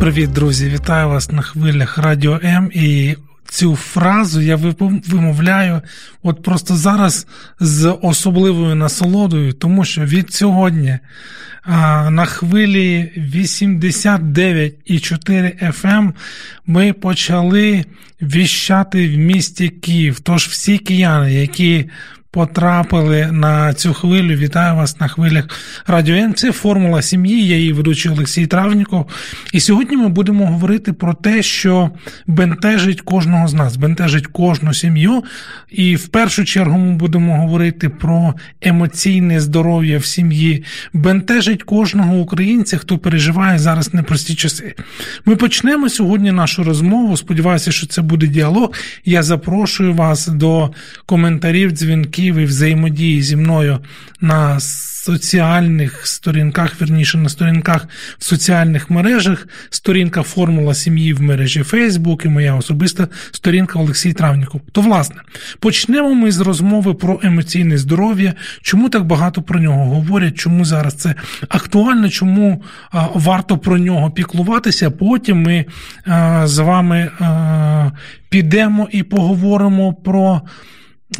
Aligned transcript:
Привіт, 0.00 0.32
друзі! 0.32 0.68
Вітаю 0.68 1.08
вас 1.08 1.32
на 1.32 1.42
хвилях 1.42 1.98
Радіо 1.98 2.40
М. 2.44 2.70
І 2.74 3.16
цю 3.44 3.76
фразу 3.76 4.40
я 4.40 4.56
вимовляю 4.56 5.80
от 6.22 6.42
просто 6.42 6.76
зараз 6.76 7.26
з 7.60 7.96
особливою 8.02 8.74
насолодою, 8.74 9.52
тому 9.52 9.84
що 9.84 10.04
від 10.04 10.32
сьогодні 10.32 10.98
а, 11.62 12.10
на 12.10 12.24
хвилі 12.24 13.12
89,4 13.34 15.82
FM 15.82 15.88
ем 15.88 16.14
ми 16.66 16.92
почали 16.92 17.84
віщати 18.22 19.08
в 19.08 19.16
місті 19.16 19.68
Київ. 19.68 20.20
Тож 20.20 20.46
всі 20.46 20.78
кияни, 20.78 21.34
які 21.34 21.90
потрапили 22.30 23.28
на 23.32 23.74
цю 23.74 23.94
хвилю. 23.94 24.36
Вітаю 24.36 24.76
вас 24.76 25.00
на 25.00 25.08
хвилях 25.08 25.44
Радіо 25.86 26.16
Н. 26.16 26.34
Це 26.34 26.52
формула 26.52 27.02
сім'ї. 27.02 27.46
Я 27.46 27.56
її 27.56 27.72
ведучий 27.72 28.12
Олексій 28.12 28.46
Травніков. 28.46 29.06
І 29.52 29.60
сьогодні 29.60 29.96
ми 29.96 30.08
будемо 30.08 30.46
говорити 30.46 30.92
про 30.92 31.14
те, 31.14 31.42
що 31.42 31.90
бентежить 32.26 33.00
кожного 33.00 33.48
з 33.48 33.54
нас, 33.54 33.76
бентежить 33.76 34.26
кожну 34.26 34.74
сім'ю. 34.74 35.24
І 35.70 35.96
в 35.96 36.08
першу 36.08 36.44
чергу 36.44 36.78
ми 36.78 36.92
будемо 36.92 37.36
говорити 37.36 37.88
про 37.88 38.34
емоційне 38.62 39.40
здоров'я 39.40 39.98
в 39.98 40.04
сім'ї, 40.04 40.64
бентежить 40.92 41.62
кожного 41.62 42.16
українця, 42.16 42.78
хто 42.78 42.98
переживає 42.98 43.58
зараз 43.58 43.94
непрості 43.94 44.34
часи. 44.34 44.74
Ми 45.24 45.36
почнемо 45.36 45.88
сьогодні 45.88 46.32
нашу 46.32 46.64
розмову. 46.64 47.16
Сподіваюся, 47.16 47.72
що 47.72 47.86
це 47.86 48.02
буде 48.02 48.26
діалог. 48.26 48.72
Я 49.04 49.22
запрошую 49.22 49.94
вас 49.94 50.26
до 50.26 50.70
коментарів, 51.06 51.70
дзвінків 51.70 52.17
і 52.26 52.44
взаємодії 52.44 53.22
зі 53.22 53.36
мною 53.36 53.78
на 54.20 54.60
соціальних 55.08 56.06
сторінках, 56.06 56.82
вірніше 56.82 57.18
на 57.18 57.28
сторінках 57.28 57.88
в 58.18 58.24
соціальних 58.24 58.90
мережах, 58.90 59.48
сторінка 59.70 60.22
Формула 60.22 60.74
сім'ї 60.74 61.12
в 61.12 61.22
мережі 61.22 61.62
Facebook 61.62 62.26
і 62.26 62.28
моя 62.28 62.54
особиста 62.54 63.08
сторінка 63.30 63.78
Олексій 63.78 64.12
Травніков. 64.12 64.60
То, 64.72 64.80
власне, 64.80 65.16
почнемо 65.60 66.14
ми 66.14 66.32
з 66.32 66.40
розмови 66.40 66.94
про 66.94 67.20
емоційне 67.22 67.78
здоров'я, 67.78 68.34
чому 68.62 68.88
так 68.88 69.04
багато 69.04 69.42
про 69.42 69.60
нього 69.60 69.84
говорять, 69.84 70.38
чому 70.38 70.64
зараз 70.64 70.94
це 70.94 71.14
актуально, 71.48 72.08
чому 72.08 72.62
а, 72.90 73.06
варто 73.14 73.58
про 73.58 73.78
нього 73.78 74.10
піклуватися. 74.10 74.90
Потім 74.90 75.42
ми 75.42 75.64
а, 76.06 76.46
з 76.46 76.58
вами 76.58 77.10
а, 77.20 77.90
підемо 78.28 78.88
і 78.92 79.02
поговоримо 79.02 79.94
про. 79.94 80.42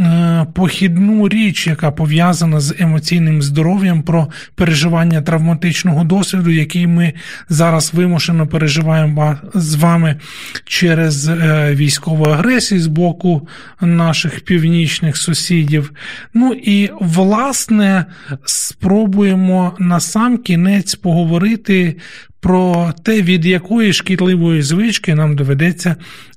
Е, 0.00 0.46
похідну 0.54 1.28
річ, 1.28 1.66
яка 1.66 1.90
пов'язана 1.90 2.60
з 2.60 2.74
емоційним 2.78 3.42
здоров'ям, 3.42 4.02
про 4.02 4.28
переживання 4.54 5.22
травматичного 5.22 6.04
досвіду, 6.04 6.50
який 6.50 6.86
ми 6.86 7.12
зараз 7.48 7.94
вимушено 7.94 8.46
переживаємо 8.46 9.36
з 9.54 9.74
вами 9.74 10.16
через 10.64 11.28
е, 11.28 11.74
військову 11.74 12.24
агресію 12.24 12.80
з 12.80 12.86
боку 12.86 13.48
наших 13.80 14.40
північних 14.40 15.16
сусідів. 15.16 15.92
Ну 16.34 16.52
і 16.52 16.90
власне 17.00 18.04
спробуємо 18.44 19.72
на 19.78 20.00
сам 20.00 20.38
кінець 20.38 20.94
поговорити 20.94 21.96
про 22.40 22.92
те, 23.02 23.22
від 23.22 23.46
якої 23.46 23.92
шкідливої 23.92 24.62
звички 24.62 25.14
нам 25.14 25.36
доведеться 25.36 25.96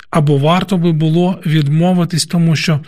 або 0.09 0.38
варто 0.38 0.78
би 0.78 0.92
було 0.92 1.42
відмовитись, 1.46 2.26
тому 2.26 2.56
що. 2.56 2.80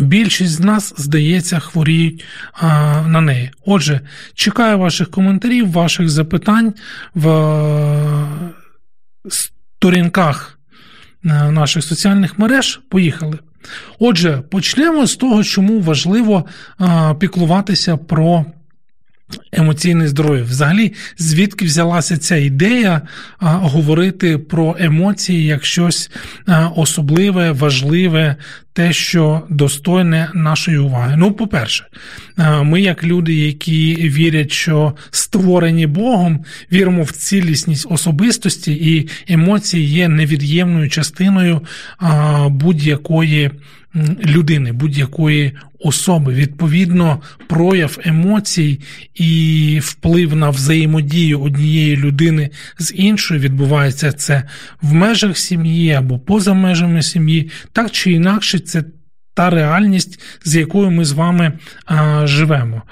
Більшість 0.00 0.52
з 0.52 0.60
нас, 0.60 0.94
здається, 0.96 1.58
хворіють 1.58 2.24
а, 2.52 3.02
на 3.06 3.20
неї. 3.20 3.50
Отже, 3.66 4.00
чекаю 4.34 4.78
ваших 4.78 5.10
коментарів, 5.10 5.72
ваших 5.72 6.08
запитань 6.08 6.74
в 7.14 7.28
а, 7.28 8.26
сторінках 9.28 10.58
а, 11.24 11.50
наших 11.50 11.84
соціальних 11.84 12.38
мереж. 12.38 12.80
Поїхали. 12.88 13.38
Отже, 13.98 14.42
почнемо 14.50 15.06
з 15.06 15.16
того, 15.16 15.44
чому 15.44 15.80
важливо 15.80 16.44
піклуватися 17.18 17.96
про 17.96 18.44
емоційне 19.52 20.08
здоров'я. 20.08 20.42
Взагалі, 20.42 20.92
звідки 21.18 21.64
взялася 21.64 22.16
ця 22.16 22.36
ідея 22.36 23.02
а, 23.38 23.50
говорити 23.50 24.38
про 24.38 24.76
емоції 24.78 25.44
як 25.44 25.64
щось 25.64 26.10
а, 26.46 26.68
особливе, 26.68 27.52
важливе, 27.52 28.36
те, 28.72 28.92
що 28.92 29.42
достойне 29.50 30.30
нашої 30.34 30.78
уваги. 30.78 31.14
Ну, 31.18 31.32
по-перше, 31.32 31.86
а, 32.36 32.62
ми, 32.62 32.80
як 32.80 33.04
люди, 33.04 33.34
які 33.34 33.94
вірять, 33.94 34.52
що 34.52 34.94
створені 35.10 35.86
Богом, 35.86 36.44
віримо 36.72 37.02
в 37.02 37.12
цілісність 37.12 37.86
особистості, 37.90 38.72
і 38.72 39.08
емоції 39.28 39.84
є 39.88 40.08
невід'ємною 40.08 40.90
частиною 40.90 41.60
будь-якої 42.48 43.50
людини, 44.26 44.72
будь-якої 44.72 45.52
особи. 45.78 46.34
Відповідно, 46.34 47.22
прояв 47.48 47.98
емоцій 48.04 48.80
і 49.14 49.78
вплив 49.82 50.36
на 50.36 50.50
взаємодію 50.50 51.40
однієї 51.40 51.96
людини 51.96 52.50
з 52.78 52.92
іншою 52.94 53.40
відбувається 53.40 54.12
це 54.12 54.42
в 54.82 54.92
межах 54.92 55.38
сім'ї 55.38 55.92
або 55.92 56.18
поза 56.18 56.54
межами 56.54 57.02
сім'ї, 57.02 57.50
так 57.72 57.90
чи 57.90 58.12
інакше, 58.12 58.58
це 58.58 58.84
та 59.34 59.50
реальність, 59.50 60.20
з 60.44 60.56
якою 60.56 60.90
ми 60.90 61.04
з 61.04 61.12
вами 61.12 61.52
а, 61.86 62.26
живемо. 62.26 62.82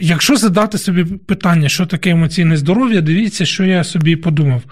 Якщо 0.00 0.36
задати 0.36 0.78
собі 0.78 1.04
питання, 1.04 1.68
що 1.68 1.86
таке 1.86 2.10
емоційне 2.10 2.56
здоров'я, 2.56 3.00
дивіться, 3.00 3.46
що 3.46 3.64
я 3.64 3.84
собі 3.84 4.16
подумав. 4.16 4.62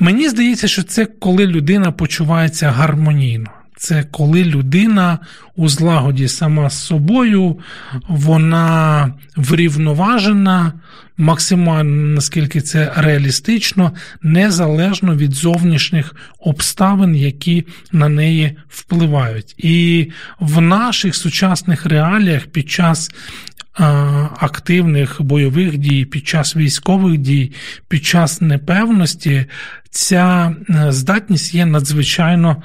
Мені 0.00 0.28
здається, 0.28 0.68
що 0.68 0.82
це 0.82 1.04
коли 1.04 1.46
людина 1.46 1.92
почувається 1.92 2.70
гармонійно. 2.70 3.50
Це 3.78 4.04
коли 4.10 4.44
людина 4.44 5.18
у 5.56 5.68
злагоді 5.68 6.28
сама 6.28 6.70
з 6.70 6.86
собою, 6.86 7.58
вона 8.08 9.12
врівноважена, 9.36 10.72
максимально 11.16 12.14
наскільки 12.14 12.60
це 12.60 12.92
реалістично, 12.96 13.92
незалежно 14.22 15.16
від 15.16 15.32
зовнішніх 15.32 16.14
обставин, 16.38 17.16
які 17.16 17.66
на 17.92 18.08
неї 18.08 18.56
впливають. 18.68 19.54
І 19.58 20.10
в 20.40 20.60
наших 20.60 21.16
сучасних 21.16 21.86
реаліях 21.86 22.46
під 22.46 22.70
час 22.70 23.10
активних 24.40 25.22
бойових 25.22 25.78
дій, 25.78 26.04
під 26.04 26.28
час 26.28 26.56
військових 26.56 27.18
дій, 27.18 27.52
під 27.88 28.04
час 28.04 28.40
непевності 28.40 29.46
ця 29.90 30.54
е, 30.70 30.92
здатність 30.92 31.54
є 31.54 31.66
надзвичайно 31.66 32.62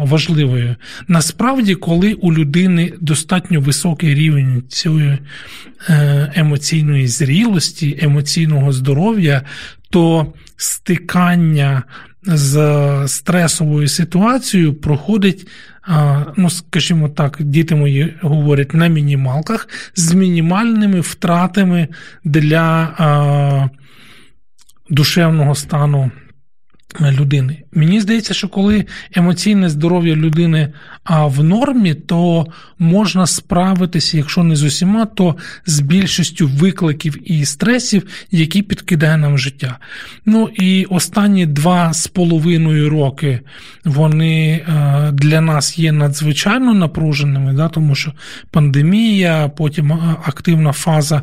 важливою. 0.00 0.76
Насправді, 1.08 1.74
коли 1.74 2.12
у 2.12 2.32
людини 2.32 2.92
достатньо 3.00 3.60
високий 3.60 4.14
рівень 4.14 4.62
цієї 4.68 5.18
е, 5.88 6.32
емоційної 6.34 7.08
зрілості, 7.08 7.98
емоційного 8.02 8.72
здоров'я, 8.72 9.42
то 9.90 10.32
стикання 10.56 11.82
з 12.22 13.04
стресовою 13.06 13.88
ситуацією 13.88 14.74
проходить 14.74 15.48
ну, 16.36 16.50
скажімо 16.50 17.08
так, 17.08 17.36
діти 17.40 17.74
мої 17.74 18.18
говорять 18.22 18.74
на 18.74 18.86
мінімалках 18.86 19.68
з 19.94 20.12
мінімальними 20.14 21.00
втратами 21.00 21.88
для 22.24 23.70
душевного 24.90 25.54
стану 25.54 26.10
людини. 27.00 27.62
Мені 27.72 28.00
здається, 28.00 28.34
що 28.34 28.48
коли 28.48 28.84
емоційне 29.14 29.68
здоров'я 29.68 30.16
людини 30.16 30.72
в 31.10 31.42
нормі, 31.42 31.94
то 31.94 32.46
можна 32.78 33.26
справитися, 33.26 34.16
якщо 34.16 34.44
не 34.44 34.56
з 34.56 34.62
усіма, 34.62 35.06
то 35.06 35.36
з 35.66 35.80
більшістю 35.80 36.48
викликів 36.48 37.32
і 37.32 37.44
стресів, 37.44 38.06
які 38.30 38.62
підкидає 38.62 39.16
нам 39.16 39.38
життя. 39.38 39.78
Ну 40.26 40.48
і 40.54 40.84
останні 40.84 41.46
два 41.46 41.92
з 41.92 42.06
половиною 42.06 42.90
роки 42.90 43.40
вони 43.84 44.52
е, 44.52 45.10
для 45.12 45.40
нас 45.40 45.78
є 45.78 45.92
надзвичайно 45.92 46.74
напруженими, 46.74 47.52
да, 47.52 47.68
тому 47.68 47.94
що 47.94 48.12
пандемія, 48.50 49.48
потім 49.56 49.92
активна 50.24 50.72
фаза 50.72 51.22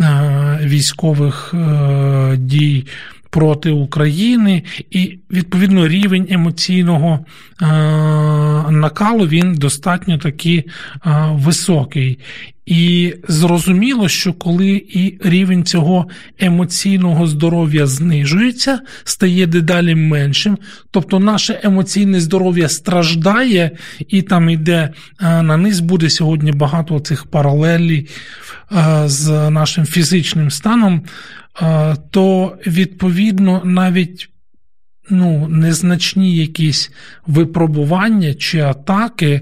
е, 0.00 0.60
військових 0.62 1.54
е, 1.54 2.36
дій 2.36 2.86
проти 3.32 3.70
України, 3.70 4.62
і 4.90 5.18
відповідно 5.30 5.88
рівень 5.88 6.26
емоційного 6.30 7.18
е, 7.62 7.66
накалу 8.70 9.26
він 9.26 9.54
достатньо 9.54 10.18
таки 10.18 10.56
е, 10.56 10.64
високий. 11.32 12.18
І 12.66 13.14
зрозуміло, 13.28 14.08
що 14.08 14.32
коли 14.32 14.70
і 14.88 15.18
рівень 15.24 15.64
цього 15.64 16.08
емоційного 16.38 17.26
здоров'я 17.26 17.86
знижується, 17.86 18.80
стає 19.04 19.46
дедалі 19.46 19.94
меншим, 19.94 20.58
тобто 20.90 21.18
наше 21.18 21.60
емоційне 21.62 22.20
здоров'я 22.20 22.68
страждає, 22.68 23.70
і 24.08 24.22
там 24.22 24.50
йде 24.50 24.90
е, 25.20 25.42
на 25.42 25.56
низ, 25.56 25.80
буде 25.80 26.10
сьогодні 26.10 26.52
багато 26.52 27.00
цих 27.00 27.24
паралелей 27.24 28.08
з 29.04 29.50
нашим 29.50 29.84
фізичним 29.84 30.50
станом, 30.50 31.02
то 32.10 32.56
відповідно 32.66 33.62
навіть 33.64 34.32
ну, 35.10 35.48
незначні 35.48 36.36
якісь 36.36 36.92
випробування 37.26 38.34
чи 38.34 38.60
атаки 38.60 39.40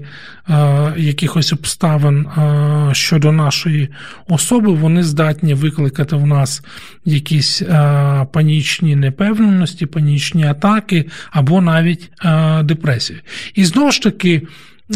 е, 0.49 0.93
якихось 0.97 1.53
обставин 1.53 2.25
е, 2.25 2.89
щодо 2.93 3.31
нашої 3.31 3.89
особи, 4.27 4.73
вони 4.73 5.03
здатні 5.03 5.53
викликати 5.53 6.15
в 6.15 6.27
нас 6.27 6.63
якісь 7.05 7.61
е, 7.61 8.27
панічні 8.33 8.95
непевненості, 8.95 9.85
панічні 9.85 10.43
атаки 10.43 11.05
або 11.31 11.61
навіть 11.61 12.11
е, 12.25 12.63
депресію. 12.63 13.19
І 13.55 13.65
знову 13.65 13.91
ж 13.91 14.01
таки. 14.01 14.41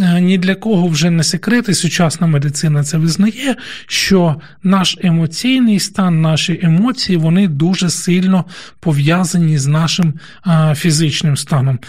Е, 0.01 0.21
ні 0.21 0.37
для 0.37 0.55
кого 0.55 0.87
вже 0.87 1.09
не 1.09 1.23
секрет, 1.23 1.69
і 1.69 1.73
сучасна 1.73 2.27
медицина 2.27 2.83
це 2.83 2.97
визнає, 2.97 3.55
що 3.87 4.35
наш 4.63 4.97
емоційний 5.01 5.79
стан, 5.79 6.21
наші 6.21 6.59
емоції, 6.63 7.17
вони 7.17 7.47
дуже 7.47 7.89
сильно 7.89 8.45
пов'язані 8.79 9.57
з 9.57 9.67
нашим 9.67 10.13
е, 10.47 10.75
фізичним 10.75 11.37
станом. 11.37 11.79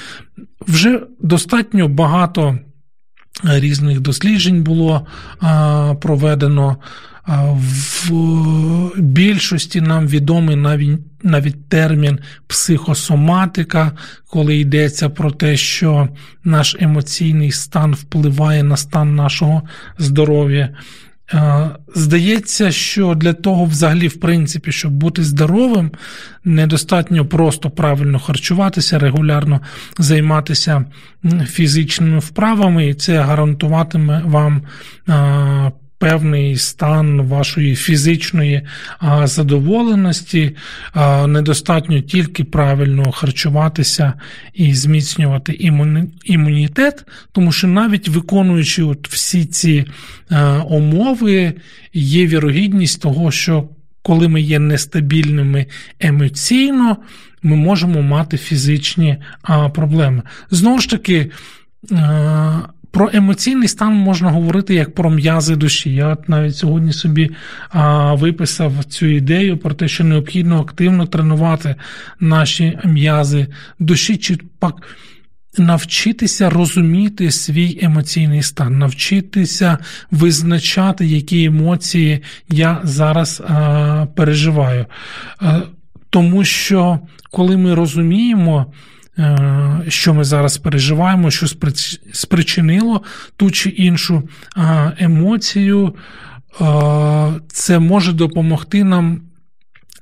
Вже 0.61 1.01
достатньо 1.21 1.89
багато 1.89 2.59
різних 3.45 4.01
досліджень 4.01 4.63
було 4.63 5.07
е, 5.43 5.95
проведено. 5.95 6.77
В 7.27 8.11
більшості 8.97 9.81
нам 9.81 10.07
відомий 10.07 10.57
навіть 10.57 11.01
навіть 11.23 11.69
термін 11.69 12.19
психосоматика, 12.47 13.93
коли 14.31 14.57
йдеться 14.57 15.09
про 15.09 15.31
те, 15.31 15.57
що 15.57 16.09
наш 16.45 16.77
емоційний 16.81 17.51
стан 17.51 17.95
впливає 17.95 18.63
на 18.63 18.77
стан 18.77 19.15
нашого 19.15 19.63
здоров'я. 19.99 20.69
Здається, 21.95 22.71
що 22.71 23.15
для 23.15 23.33
того, 23.33 23.65
взагалі, 23.65 24.09
в 24.09 24.21
принципі, 24.21 24.73
щоб 24.73 24.93
бути 24.93 25.25
здоровим, 25.25 25.91
недостатньо 26.45 27.27
просто 27.27 27.71
правильно 27.71 28.19
харчуватися, 28.19 28.99
регулярно 28.99 29.61
займатися 29.99 30.85
фізичними 31.47 32.19
вправами, 32.19 32.89
і 32.89 32.95
це 32.95 33.21
гарантуватиме 33.21 34.23
вам 34.25 34.63
певний 35.99 36.57
стан 36.57 37.23
вашої 37.23 37.77
фізичної 37.77 38.63
задоволеності, 39.25 40.57
недостатньо 41.27 42.01
тільки 42.01 42.45
правильно 42.45 43.13
харчуватися 43.13 44.13
і 44.55 44.75
зміцнювати 44.75 45.53
імунітет, 46.25 47.05
тому 47.33 47.53
що 47.53 47.67
навіть 47.69 48.09
виконуючи 48.09 48.83
от 48.83 49.09
всі 49.09 49.45
ці 49.45 49.85
умови, 50.69 51.53
є 51.95 52.27
вірогідність 52.27 53.03
того, 53.03 53.31
що 53.31 53.69
коли 54.03 54.29
ми 54.29 54.41
є 54.41 54.59
нестабільними 54.59 55.67
емоційно, 56.01 56.97
ми 57.43 57.57
можемо 57.57 58.03
мати 58.03 58.37
фізичні 58.37 59.17
проблеми. 59.75 60.23
Знову 60.51 60.79
ж 60.79 60.91
таки, 60.91 61.31
про 62.97 63.11
емоційний 63.13 63.69
стан 63.69 63.95
можна 63.95 64.31
говорити 64.31 64.75
як 64.75 64.95
про 64.95 65.11
м'язи 65.11 65.57
душі. 65.57 65.95
Я 65.95 66.09
от 66.09 66.29
навіть 66.29 66.57
сьогодні 66.57 66.93
собі 66.93 67.31
а, 67.71 68.15
виписав 68.15 68.85
цю 68.85 69.07
ідею 69.07 69.57
про 69.57 69.75
те, 69.75 69.89
що 69.89 70.05
необхідно 70.05 70.61
активно 70.61 71.07
тренувати 71.07 71.75
наші 72.21 72.79
м'язи 72.85 73.47
душі, 73.79 74.17
чи 74.17 74.39
пак 74.59 74.75
навчитися 75.59 76.51
розуміти 76.51 77.31
свій 77.31 77.79
емоційний 77.83 78.43
стан, 78.43 78.79
навчитися 78.79 79.79
визначати, 80.11 81.07
які 81.07 81.45
емоції 81.45 82.23
я 82.49 82.81
зараз 82.83 83.43
а, 83.49 84.07
переживаю. 84.17 84.87
А, 85.39 85.61
тому 86.11 86.45
що 86.45 87.01
коли 87.31 87.57
ми 87.57 87.75
розуміємо, 87.75 88.73
що 89.89 90.15
ми 90.15 90.25
зараз 90.25 90.59
переживаємо, 90.59 91.31
що 91.31 91.47
спричинило 92.13 93.03
ту 93.37 93.51
чи 93.51 93.69
іншу 93.69 94.29
емоцію, 94.99 95.95
це 97.49 97.79
може 97.79 98.13
допомогти 98.13 98.85
нам. 98.85 99.21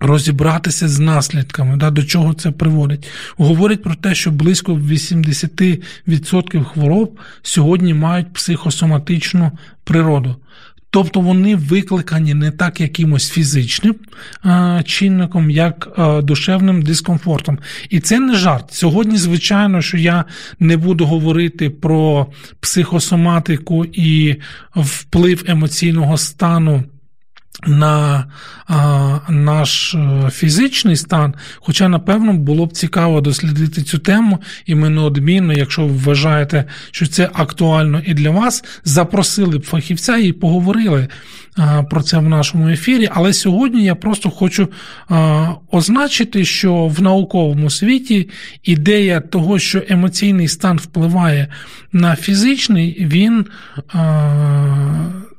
Розібратися 0.00 0.88
з 0.88 0.98
наслідками, 0.98 1.76
да, 1.76 1.90
до 1.90 2.02
чого 2.02 2.34
це 2.34 2.50
приводить. 2.50 3.08
Говорять 3.36 3.82
про 3.82 3.94
те, 3.94 4.14
що 4.14 4.30
близько 4.30 4.74
80% 4.74 6.64
хвороб 6.64 7.18
сьогодні 7.42 7.94
мають 7.94 8.32
психосоматичну 8.32 9.52
природу. 9.84 10.36
Тобто 10.94 11.20
вони 11.20 11.56
викликані 11.56 12.34
не 12.34 12.50
так 12.50 12.80
якимось 12.80 13.30
фізичним 13.30 13.94
а, 14.42 14.82
чинником, 14.84 15.50
як 15.50 15.88
а, 15.96 16.20
душевним 16.22 16.82
дискомфортом. 16.82 17.58
І 17.90 18.00
це 18.00 18.20
не 18.20 18.34
жарт. 18.34 18.72
Сьогодні, 18.72 19.16
звичайно, 19.16 19.82
що 19.82 19.96
я 19.96 20.24
не 20.60 20.76
буду 20.76 21.06
говорити 21.06 21.70
про 21.70 22.26
психосоматику 22.60 23.84
і 23.84 24.36
вплив 24.76 25.44
емоційного 25.46 26.16
стану 26.16 26.84
на 27.66 28.24
а, 28.66 29.18
наш 29.28 29.94
е, 29.94 30.30
фізичний 30.32 30.96
стан, 30.96 31.34
хоча, 31.56 31.88
напевно, 31.88 32.32
було 32.32 32.66
б 32.66 32.72
цікаво 32.72 33.20
дослідити 33.20 33.82
цю 33.82 33.98
тему, 33.98 34.38
і 34.66 34.74
ми 34.74 34.88
неодмінно, 34.88 35.52
якщо 35.52 35.86
ви 35.86 35.92
вважаєте, 35.92 36.64
що 36.90 37.06
це 37.06 37.30
актуально 37.32 38.02
і 38.06 38.14
для 38.14 38.30
вас, 38.30 38.64
запросили 38.84 39.58
б 39.58 39.64
фахівця 39.64 40.16
і 40.16 40.32
поговорили 40.32 41.08
а, 41.56 41.82
про 41.82 42.02
це 42.02 42.18
в 42.18 42.28
нашому 42.28 42.68
ефірі. 42.68 43.08
Але 43.12 43.32
сьогодні 43.32 43.84
я 43.84 43.94
просто 43.94 44.30
хочу 44.30 44.68
а, 45.08 45.48
означити, 45.70 46.44
що 46.44 46.86
в 46.86 47.02
науковому 47.02 47.70
світі 47.70 48.28
ідея 48.62 49.20
того, 49.20 49.58
що 49.58 49.82
емоційний 49.88 50.48
стан 50.48 50.76
впливає 50.76 51.48
на 51.92 52.16
фізичний, 52.16 53.06
він 53.06 53.46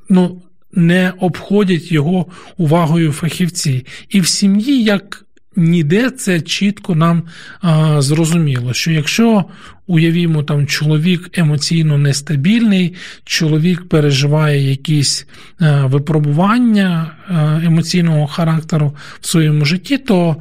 ну, 0.10 0.42
не 0.76 1.14
обходять 1.20 1.92
його 1.92 2.26
увагою 2.58 3.12
фахівці. 3.12 3.86
І 4.10 4.22
в 4.22 4.28
сім'ї, 4.28 4.84
як 4.84 5.26
ніде, 5.56 6.10
це 6.10 6.42
чітко 6.42 6.96
нам 6.96 7.24
а, 7.62 8.02
зрозуміло, 8.02 8.74
що 8.74 8.92
якщо 8.92 9.46
уявімо, 9.88 10.44
там 10.44 10.68
чоловік 10.68 11.38
емоційно 11.38 11.98
нестабільний, 11.98 12.96
чоловік 13.24 13.90
переживає 13.90 14.70
якісь 14.70 15.28
а, 15.60 15.86
випробування 15.86 17.12
а, 17.28 17.60
емоційного 17.64 18.28
характеру 18.28 18.96
в 19.22 19.28
своєму 19.28 19.66
житті, 19.66 19.98
то 19.98 20.36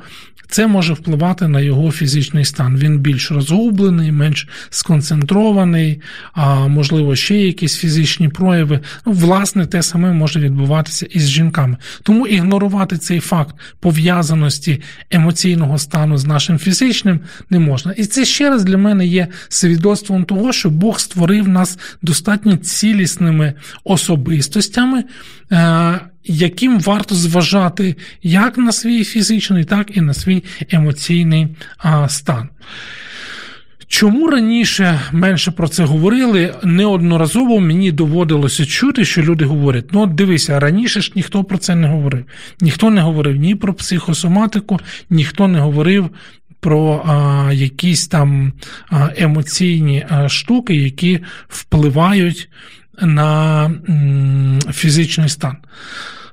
це 0.54 0.66
може 0.66 0.92
впливати 0.92 1.48
на 1.48 1.60
його 1.60 1.90
фізичний 1.90 2.44
стан. 2.44 2.76
Він 2.76 2.98
більш 2.98 3.30
розгублений, 3.30 4.12
менш 4.12 4.48
сконцентрований, 4.70 6.00
а 6.32 6.68
можливо, 6.68 7.16
ще 7.16 7.36
якісь 7.36 7.76
фізичні 7.76 8.28
прояви. 8.28 8.80
Ну, 9.06 9.12
власне, 9.12 9.66
те 9.66 9.82
саме 9.82 10.12
може 10.12 10.40
відбуватися 10.40 11.06
і 11.10 11.20
з 11.20 11.28
жінками. 11.28 11.76
Тому 12.02 12.26
ігнорувати 12.26 12.98
цей 12.98 13.20
факт 13.20 13.54
пов'язаності 13.80 14.82
емоційного 15.10 15.78
стану 15.78 16.18
з 16.18 16.24
нашим 16.24 16.58
фізичним 16.58 17.20
не 17.50 17.58
можна. 17.58 17.92
І 17.92 18.04
це 18.04 18.24
ще 18.24 18.50
раз 18.50 18.64
для 18.64 18.78
мене 18.78 19.06
є 19.06 19.28
свідоцтвом 19.48 20.24
того, 20.24 20.52
що 20.52 20.70
Бог 20.70 21.00
створив 21.00 21.48
нас 21.48 21.78
достатньо 22.02 22.56
цілісними 22.56 23.54
особистостями. 23.84 25.04
Яким 26.24 26.80
варто 26.80 27.14
зважати 27.14 27.96
як 28.22 28.58
на 28.58 28.72
свій 28.72 29.04
фізичний, 29.04 29.64
так 29.64 29.96
і 29.96 30.00
на 30.00 30.14
свій 30.14 30.44
емоційний 30.70 31.48
стан. 32.08 32.48
Чому 33.94 34.30
раніше 34.30 35.00
менше 35.12 35.50
про 35.50 35.68
це 35.68 35.84
говорили? 35.84 36.54
Неодноразово 36.64 37.60
мені 37.60 37.92
доводилося 37.92 38.66
чути, 38.66 39.04
що 39.04 39.22
люди 39.22 39.44
говорять: 39.44 39.84
ну, 39.92 40.00
от 40.00 40.14
дивися, 40.14 40.60
раніше 40.60 41.00
ж 41.00 41.12
ніхто 41.14 41.44
про 41.44 41.58
це 41.58 41.74
не 41.74 41.88
говорив. 41.88 42.24
Ніхто 42.60 42.90
не 42.90 43.00
говорив 43.00 43.36
ні 43.36 43.54
про 43.54 43.74
психосоматику, 43.74 44.80
ніхто 45.10 45.48
не 45.48 45.58
говорив 45.58 46.10
про 46.60 47.02
а, 47.06 47.52
якісь 47.52 48.08
там 48.08 48.52
емоційні 49.16 50.06
штуки, 50.28 50.74
які 50.74 51.20
впливають 51.48 52.48
на 53.02 53.70
фізичний 54.72 55.28
стан. 55.28 55.56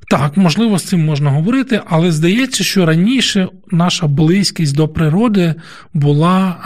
Так, 0.09 0.37
можливо, 0.37 0.79
з 0.79 0.83
цим 0.83 1.05
можна 1.05 1.29
говорити, 1.29 1.81
але 1.85 2.11
здається, 2.11 2.63
що 2.63 2.85
раніше 2.85 3.47
наша 3.71 4.07
близькість 4.07 4.75
до 4.75 4.87
природи 4.87 5.55
була 5.93 6.57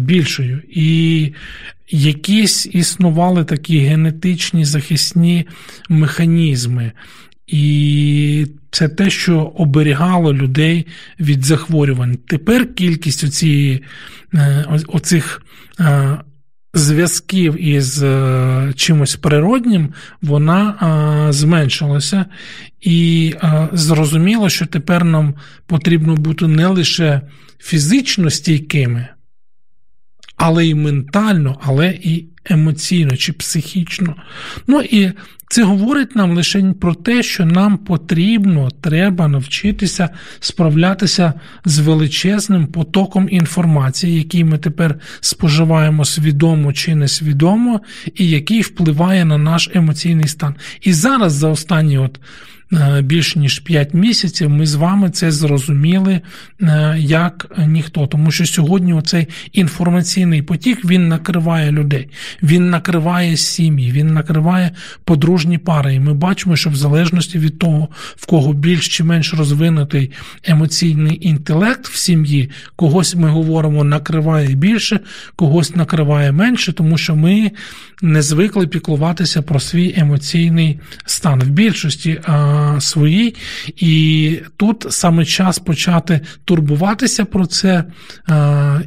більшою. 0.00 0.62
І 0.70 1.32
якісь 1.90 2.66
існували 2.66 3.44
такі 3.44 3.78
генетичні 3.78 4.64
захисні 4.64 5.46
механізми. 5.88 6.92
І 7.46 8.46
це 8.70 8.88
те, 8.88 9.10
що 9.10 9.40
оберігало 9.40 10.34
людей 10.34 10.86
від 11.20 11.44
захворювань. 11.44 12.18
Тепер 12.26 12.74
кількість 12.74 13.24
оцієї, 13.24 13.82
е, 14.34 14.64
оцих 14.86 15.42
е, 15.80 16.18
зв'язків 16.74 17.62
із 17.64 18.02
е, 18.02 18.72
чимось 18.76 19.16
природнім, 19.16 19.92
вона 20.22 21.28
зменшилася. 21.30 22.26
І 22.80 23.34
зрозуміло, 23.72 24.48
що 24.48 24.66
тепер 24.66 25.04
нам 25.04 25.34
потрібно 25.66 26.14
бути 26.14 26.46
не 26.46 26.66
лише 26.66 27.20
фізично 27.58 28.30
стійкими, 28.30 29.08
але 30.36 30.66
й 30.66 30.74
ментально, 30.74 31.60
але 31.62 31.90
і 31.90 32.31
емоційно 32.44 33.16
чи 33.16 33.32
психічно. 33.32 34.16
Ну 34.66 34.80
і 34.80 35.12
це 35.48 35.62
говорить 35.62 36.16
нам 36.16 36.36
лише 36.36 36.74
про 36.80 36.94
те, 36.94 37.22
що 37.22 37.44
нам 37.44 37.78
потрібно, 37.78 38.70
треба 38.80 39.28
навчитися 39.28 40.08
справлятися 40.40 41.32
з 41.64 41.78
величезним 41.78 42.66
потоком 42.66 43.28
інформації, 43.30 44.18
який 44.18 44.44
ми 44.44 44.58
тепер 44.58 44.98
споживаємо 45.20 46.04
свідомо 46.04 46.72
чи 46.72 46.94
несвідомо, 46.94 47.80
і 48.14 48.28
який 48.30 48.60
впливає 48.60 49.24
на 49.24 49.38
наш 49.38 49.70
емоційний 49.74 50.28
стан. 50.28 50.54
І 50.80 50.92
зараз 50.92 51.32
за 51.32 51.48
останні 51.48 51.98
от 51.98 52.20
більш 53.02 53.36
ніж 53.36 53.58
5 53.58 53.94
місяців, 53.94 54.50
ми 54.50 54.66
з 54.66 54.74
вами 54.74 55.10
це 55.10 55.30
зрозуміли 55.30 56.20
е, 56.60 56.96
як 56.98 57.46
ніхто. 57.66 58.06
Тому 58.06 58.30
що 58.30 58.46
сьогодні 58.46 58.94
оцей 58.94 59.26
інформаційний 59.52 60.42
потік 60.42 60.84
він 60.84 61.08
накриває 61.08 61.72
людей, 61.72 62.08
він 62.42 62.70
накриває 62.70 63.36
сім'ї, 63.36 63.92
він 63.92 64.14
накриває 64.14 64.70
подружні 65.04 65.58
пари. 65.58 65.94
І 65.94 66.00
ми 66.00 66.14
бачимо, 66.14 66.56
що 66.56 66.70
в 66.70 66.76
залежності 66.76 67.38
від 67.38 67.58
того, 67.58 67.88
в 68.16 68.26
кого 68.26 68.52
більш 68.52 68.88
чи 68.88 69.04
менш 69.04 69.34
розвинутий 69.34 70.10
емоційний 70.44 71.28
інтелект 71.28 71.88
в 71.88 71.96
сім'ї, 71.96 72.50
когось 72.76 73.14
ми 73.14 73.28
говоримо 73.28 73.84
накриває 73.84 74.54
більше, 74.54 75.00
когось 75.36 75.76
накриває 75.76 76.32
менше, 76.32 76.72
тому 76.72 76.98
що 76.98 77.16
ми 77.16 77.50
не 78.02 78.22
звикли 78.22 78.66
піклуватися 78.66 79.42
про 79.42 79.60
свій 79.60 79.94
емоційний 79.96 80.80
стан 81.06 81.40
в 81.40 81.48
більшості 81.48 82.20
своїй. 82.80 83.34
І 83.76 84.38
тут 84.56 84.86
саме 84.90 85.24
час 85.24 85.58
почати 85.58 86.20
турбуватися 86.44 87.24
про 87.24 87.46
це. 87.46 87.84
А, 88.26 88.80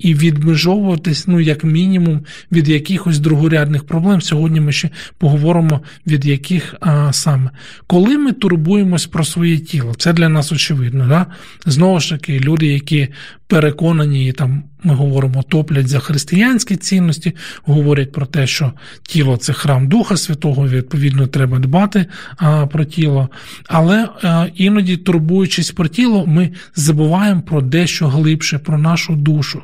і 0.00 0.14
відмежовуватись, 0.14 1.26
ну, 1.26 1.40
як 1.40 1.64
мінімум, 1.64 2.20
від 2.52 2.68
якихось 2.68 3.18
другорядних 3.18 3.84
проблем. 3.84 4.20
Сьогодні 4.20 4.60
ми 4.60 4.72
ще 4.72 4.90
поговоримо, 5.18 5.80
від 6.06 6.24
яких 6.24 6.74
а, 6.80 7.12
саме. 7.12 7.50
Коли 7.86 8.18
ми 8.18 8.32
турбуємось 8.32 9.06
про 9.06 9.24
своє 9.24 9.58
тіло, 9.58 9.94
це 9.94 10.12
для 10.12 10.28
нас 10.28 10.52
очевидно. 10.52 11.06
Да? 11.08 11.26
Знову 11.66 12.00
ж 12.00 12.10
таки, 12.10 12.40
люди, 12.40 12.66
які 12.66 13.08
переконані 13.50 14.32
там 14.32 14.62
ми 14.84 14.94
говоримо, 14.94 15.42
топлять 15.42 15.88
за 15.88 15.98
християнські 15.98 16.76
цінності, 16.76 17.36
говорять 17.62 18.12
про 18.12 18.26
те, 18.26 18.46
що 18.46 18.72
тіло 19.02 19.36
це 19.36 19.52
храм 19.52 19.88
Духа 19.88 20.16
Святого, 20.16 20.68
відповідно, 20.68 21.26
треба 21.26 21.58
дбати 21.58 22.06
а, 22.36 22.66
про 22.66 22.84
тіло. 22.84 23.28
Але 23.66 24.08
а, 24.22 24.46
іноді, 24.54 24.96
турбуючись 24.96 25.70
про 25.70 25.88
тіло, 25.88 26.26
ми 26.26 26.50
забуваємо 26.74 27.42
про 27.42 27.60
дещо 27.60 28.08
глибше, 28.08 28.58
про 28.58 28.78
нашу 28.78 29.16
душу. 29.16 29.62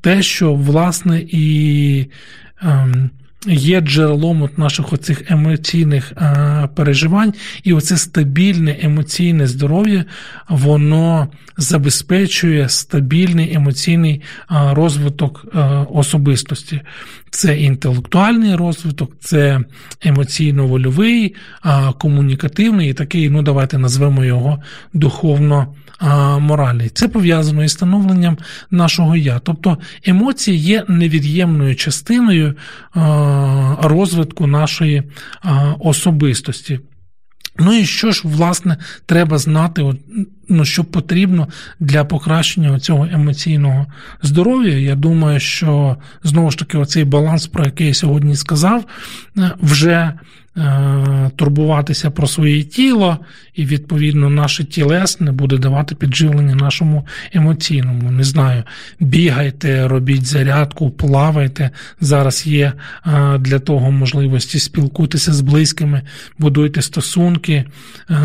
Те, 0.00 0.22
що, 0.22 0.54
власне, 0.54 1.22
і. 1.28 2.06
Ем, 2.62 3.10
Є 3.46 3.80
джерелом 3.80 4.42
от 4.42 4.58
наших 4.58 4.92
оцих 4.92 5.30
емоційних 5.30 6.12
а, 6.16 6.68
переживань, 6.74 7.34
і 7.64 7.72
оце 7.72 7.96
стабільне 7.96 8.76
емоційне 8.82 9.46
здоров'я, 9.46 10.04
воно 10.48 11.28
забезпечує 11.56 12.68
стабільний 12.68 13.54
емоційний 13.54 14.22
а, 14.46 14.74
розвиток 14.74 15.46
а, 15.54 15.82
особистості. 15.82 16.80
Це 17.30 17.58
інтелектуальний 17.58 18.54
розвиток, 18.54 19.12
це 19.20 19.60
емоційно-вольовий, 20.06 21.34
комунікативний 21.98 22.90
і 22.90 22.94
такий, 22.94 23.30
ну 23.30 23.42
давайте 23.42 23.78
назвемо 23.78 24.24
його 24.24 24.62
духовно 24.92 25.74
моралі. 26.38 26.88
Це 26.88 27.08
пов'язано 27.08 27.64
із 27.64 27.72
становленням 27.72 28.38
нашого 28.70 29.16
я. 29.16 29.38
Тобто 29.38 29.78
емоції 30.04 30.58
є 30.58 30.84
невід'ємною 30.88 31.76
частиною 31.76 32.54
розвитку 33.82 34.46
нашої 34.46 35.02
особистості. 35.78 36.80
Ну 37.60 37.72
і 37.78 37.86
що 37.86 38.12
ж, 38.12 38.22
власне, 38.24 38.76
треба 39.06 39.38
знати, 39.38 39.94
ну, 40.48 40.64
що 40.64 40.84
потрібно 40.84 41.48
для 41.80 42.04
покращення 42.04 42.80
цього 42.80 43.08
емоційного 43.12 43.86
здоров'я. 44.22 44.78
Я 44.78 44.94
думаю, 44.94 45.40
що 45.40 45.96
знову 46.22 46.50
ж 46.50 46.58
таки 46.58 46.78
оцей 46.78 47.04
баланс, 47.04 47.46
про 47.46 47.64
який 47.64 47.86
я 47.86 47.94
сьогодні 47.94 48.36
сказав, 48.36 48.84
е, 49.38 49.50
вже 49.62 50.12
турбуватися 51.36 52.10
про 52.10 52.26
своє 52.26 52.62
тіло, 52.62 53.18
і, 53.54 53.64
відповідно, 53.64 54.30
наше 54.30 54.64
тілесне 54.64 55.32
буде 55.32 55.58
давати 55.58 55.94
підживлення 55.94 56.54
нашому 56.54 57.06
емоційному. 57.32 58.10
Не 58.10 58.24
знаю, 58.24 58.62
бігайте, 59.00 59.88
робіть 59.88 60.26
зарядку, 60.26 60.90
плавайте. 60.90 61.70
Зараз 62.00 62.46
є 62.46 62.72
е, 63.06 63.38
для 63.38 63.58
того 63.58 63.90
можливості 63.90 64.58
спілкуватися 64.58 65.32
з 65.32 65.40
близькими, 65.40 66.02
будуйте 66.38 66.82
стосунки, 66.82 67.64
е, 68.10 68.16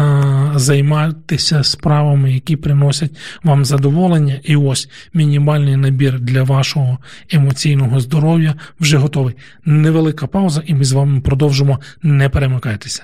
займайтеся 0.55 1.63
справами, 1.63 2.33
які 2.33 2.55
приносять 2.55 3.17
вам 3.43 3.65
задоволення. 3.65 4.39
І 4.43 4.55
ось 4.55 4.89
мінімальний 5.13 5.75
набір 5.75 6.19
для 6.19 6.43
вашого 6.43 6.97
емоційного 7.31 7.99
здоров'я 7.99 8.53
вже 8.79 8.97
готовий. 8.97 9.35
Невелика 9.65 10.27
пауза, 10.27 10.61
і 10.65 10.73
ми 10.73 10.83
з 10.83 10.91
вами 10.91 11.21
продовжимо 11.21 11.79
не 12.03 12.24
перемикайтеся. 12.29 13.03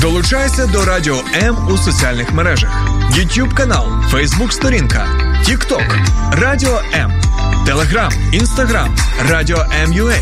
Долучайся 0.00 0.66
до 0.66 0.84
Радіо 0.84 1.22
М 1.34 1.68
у 1.68 1.78
соціальних 1.78 2.32
мережах: 2.32 2.70
YouTube 3.10 3.54
канал, 3.54 3.86
Facebook 4.12 4.50
сторінка, 4.50 5.06
TikTok, 5.48 6.06
Радіо 6.32 6.82
М, 6.94 7.22
Телеграм, 7.66 8.12
Інстаграм, 8.32 8.96
Радіо 9.28 9.66
М.Ю.А. 9.82 10.14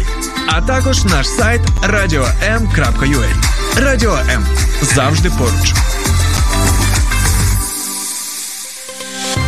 а 0.46 0.60
також 0.62 1.04
наш 1.04 1.28
сайт 1.28 1.60
radio.m.ua. 1.82 3.28
Радіо 3.76 4.18
М 4.30 4.46
завжди 4.82 5.30
поруч. 5.30 5.74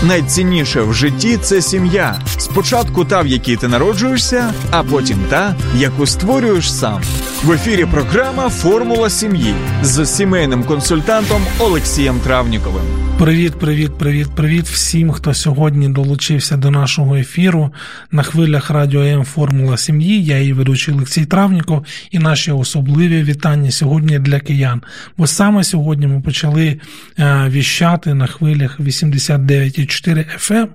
Найцінніше 0.03 0.83
в 0.83 0.95
житті 0.95 1.37
це 1.37 1.63
сім'я. 1.63 2.21
Спочатку 2.51 3.05
та, 3.05 3.23
в 3.23 3.27
якій 3.27 3.57
ти 3.57 3.69
народжуєшся, 3.69 4.55
а 4.71 4.83
потім 4.83 5.19
та, 5.29 5.55
яку 5.77 6.07
створюєш 6.07 6.73
сам. 6.73 7.03
В 7.45 7.53
ефірі 7.53 7.85
програма 7.85 8.49
Формула 8.49 9.11
сім'ї 9.11 9.55
з 9.83 10.07
сімейним 10.07 10.65
консультантом 10.65 11.43
Олексієм 11.59 12.21
Травніковим. 12.21 13.10
Привіт, 13.21 13.59
привіт, 13.59 13.99
привіт, 13.99 14.29
привіт 14.37 14.65
всім, 14.65 15.11
хто 15.11 15.35
сьогодні 15.35 15.89
долучився 15.89 16.57
до 16.57 16.71
нашого 16.71 17.17
ефіру 17.17 17.73
на 18.11 18.23
хвилях 18.23 18.71
радіо 18.71 19.03
М 19.03 19.25
Формула 19.25 19.77
сім'ї. 19.77 20.25
Я 20.25 20.39
її 20.39 20.53
ведучий 20.53 20.95
Олексій 20.95 21.25
Травніков 21.25 21.87
і 22.11 22.19
наші 22.19 22.53
особливі 22.53 23.23
вітання 23.23 23.71
сьогодні 23.71 24.19
для 24.19 24.41
киян. 24.41 24.83
Бо 25.17 25.27
саме 25.27 25.65
сьогодні 25.65 26.07
ми 26.07 26.21
почали 26.21 26.81
е, 27.19 27.49
віщати 27.49 28.15
на 28.15 28.27
хвилях 28.27 28.81
89,4 28.81 30.25
FM, 30.39 30.69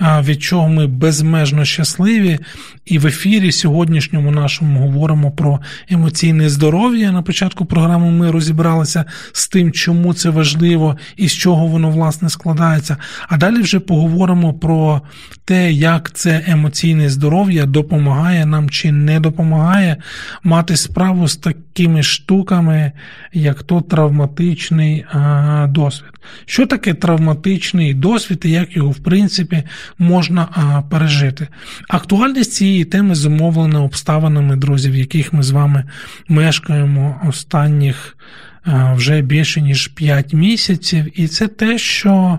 е, 0.00 0.22
від 0.22 0.42
чого 0.42 0.68
ми 0.68 0.86
безмежно 0.86 1.64
щасливі. 1.64 2.38
І 2.86 2.98
в 2.98 3.06
ефірі 3.06 3.52
сьогоднішньому 3.52 4.30
нашому 4.30 4.80
говоримо 4.80 5.30
про 5.30 5.60
емоційне 5.90 6.48
здоров'я. 6.48 7.12
На 7.12 7.22
початку 7.22 7.64
програми 7.64 8.10
ми 8.10 8.30
розібралися 8.30 9.04
з 9.32 9.48
тим, 9.48 9.72
чому 9.72 10.14
це 10.14 10.30
важливо 10.30 10.96
і 11.16 11.28
з 11.28 11.32
чого 11.32 11.66
воно 11.66 11.83
власне 11.90 12.28
складається. 12.30 12.96
А 13.28 13.36
далі 13.36 13.60
вже 13.60 13.80
поговоримо 13.80 14.54
про 14.54 15.02
те, 15.44 15.72
як 15.72 16.12
це 16.12 16.44
емоційне 16.46 17.08
здоров'я 17.08 17.66
допомагає 17.66 18.46
нам 18.46 18.70
чи 18.70 18.92
не 18.92 19.20
допомагає 19.20 19.96
мати 20.42 20.76
справу 20.76 21.28
з 21.28 21.36
такими 21.36 22.02
штуками, 22.02 22.92
як 23.32 23.62
то 23.62 23.80
травматичний 23.80 25.04
а, 25.12 25.66
досвід. 25.70 26.10
Що 26.46 26.66
таке 26.66 26.94
травматичний 26.94 27.94
досвід 27.94 28.42
і 28.44 28.50
як 28.50 28.76
його, 28.76 28.90
в 28.90 28.98
принципі, 28.98 29.62
можна 29.98 30.48
пережити? 30.90 31.48
Актуальність 31.88 32.52
цієї 32.52 32.84
теми 32.84 33.14
зумовлена 33.14 33.82
обставинами, 33.82 34.56
друзі, 34.56 34.90
в 34.90 34.96
яких 34.96 35.32
ми 35.32 35.42
з 35.42 35.50
вами 35.50 35.84
мешкаємо 36.28 37.20
останніх 37.28 38.16
вже 38.66 39.22
більше 39.22 39.60
ніж 39.60 39.88
5 39.88 40.32
місяців, 40.32 41.20
і 41.20 41.28
це 41.28 41.48
те, 41.48 41.78
що 41.78 42.38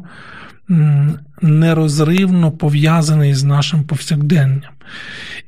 нерозривно 1.41 2.51
пов'язаний 2.51 3.33
з 3.33 3.43
нашим 3.43 3.83
повсякденням. 3.83 4.71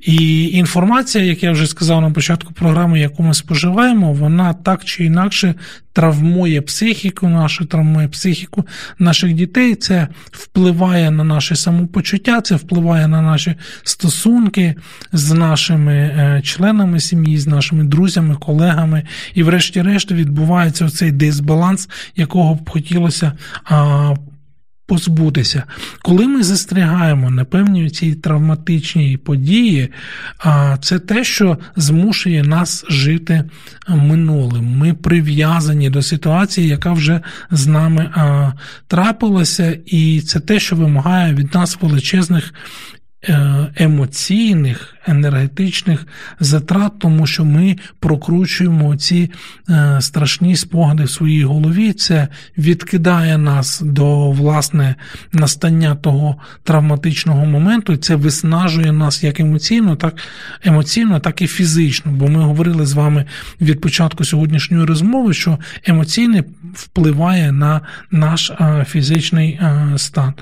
І 0.01 0.49
інформація, 0.49 1.23
як 1.23 1.43
я 1.43 1.51
вже 1.51 1.67
сказав 1.67 2.01
на 2.01 2.11
початку 2.11 2.53
програми, 2.53 2.99
яку 2.99 3.23
ми 3.23 3.33
споживаємо, 3.33 4.13
вона 4.13 4.53
так 4.53 4.85
чи 4.85 5.05
інакше 5.05 5.55
травмує 5.93 6.61
психіку 6.61 7.27
нашу, 7.27 7.65
травмує 7.65 8.07
психіку 8.07 8.65
наших 8.99 9.33
дітей. 9.33 9.75
Це 9.75 10.07
впливає 10.31 11.11
на 11.11 11.23
наше 11.23 11.55
самопочуття, 11.55 12.41
це 12.41 12.55
впливає 12.55 13.07
на 13.07 13.21
наші 13.21 13.55
стосунки 13.83 14.75
з 15.13 15.31
нашими 15.31 15.93
е, 15.93 16.41
членами 16.43 16.99
сім'ї, 16.99 17.37
з 17.37 17.47
нашими 17.47 17.83
друзями, 17.83 18.35
колегами. 18.35 19.03
І, 19.33 19.43
врешті-решт, 19.43 20.11
відбувається 20.11 20.89
цей 20.89 21.11
дисбаланс, 21.11 21.89
якого 22.15 22.55
б 22.55 22.69
хотілося 22.69 23.31
позбутися. 24.87 25.63
Коли 26.01 26.27
ми 26.27 26.43
застрягаємо 26.43 27.29
на 27.29 27.45
певній 27.45 27.89
цій 27.89 28.15
травматичній 28.15 29.17
події, 29.17 29.89
це 30.81 30.99
те, 30.99 31.23
що 31.23 31.57
змушує 31.75 32.43
нас 32.43 32.85
жити 32.89 33.43
минулим. 33.87 34.65
Ми 34.65 34.93
прив'язані 34.93 35.89
до 35.89 36.01
ситуації, 36.01 36.67
яка 36.67 36.91
вже 36.91 37.21
з 37.51 37.67
нами 37.67 38.11
трапилася, 38.87 39.77
і 39.85 40.21
це 40.21 40.39
те, 40.39 40.59
що 40.59 40.75
вимагає 40.75 41.33
від 41.33 41.53
нас 41.53 41.77
величезних 41.81 42.53
емоційних, 43.75 44.95
енергетичних 45.07 46.07
затрат, 46.39 46.99
тому 46.99 47.27
що 47.27 47.45
ми 47.45 47.75
прокручуємо 47.99 48.95
ці 48.95 49.31
е, 49.69 49.97
страшні 50.01 50.55
спогади 50.55 51.03
в 51.03 51.09
своїй 51.09 51.43
голові. 51.43 51.93
Це 51.93 52.27
відкидає 52.57 53.37
нас 53.37 53.81
до 53.81 54.31
власне 54.31 54.95
настання 55.31 55.95
того 55.95 56.35
травматичного 56.63 57.45
моменту, 57.45 57.93
і 57.93 57.97
це 57.97 58.15
виснажує 58.15 58.91
нас 58.91 59.23
як 59.23 59.39
емоційно, 59.39 59.95
так 59.95 60.13
емоційно, 60.63 61.19
так 61.19 61.41
і 61.41 61.47
фізично. 61.47 62.11
Бо 62.11 62.27
ми 62.27 62.43
говорили 62.43 62.85
з 62.85 62.93
вами 62.93 63.25
від 63.61 63.81
початку 63.81 64.25
сьогоднішньої 64.25 64.85
розмови, 64.85 65.33
що 65.33 65.57
емоційне 65.85 66.43
впливає 66.73 67.51
на 67.51 67.81
наш 68.11 68.49
е, 68.49 68.85
фізичний 68.89 69.59
стан. 69.95 70.33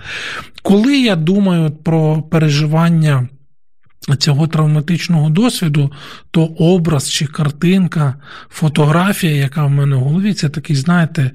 Коли 0.61 0.97
я 0.97 1.15
думаю 1.15 1.71
про 1.71 2.21
переживання 2.21 3.27
цього 4.17 4.47
травматичного 4.47 5.29
досвіду, 5.29 5.91
то 6.31 6.45
образ 6.45 7.11
чи 7.11 7.25
картинка, 7.25 8.15
фотографія, 8.49 9.35
яка 9.35 9.65
в 9.65 9.69
мене 9.69 9.95
в 9.95 9.99
голові, 9.99 10.33
це 10.33 10.49
такий, 10.49 10.75
знаєте, 10.75 11.31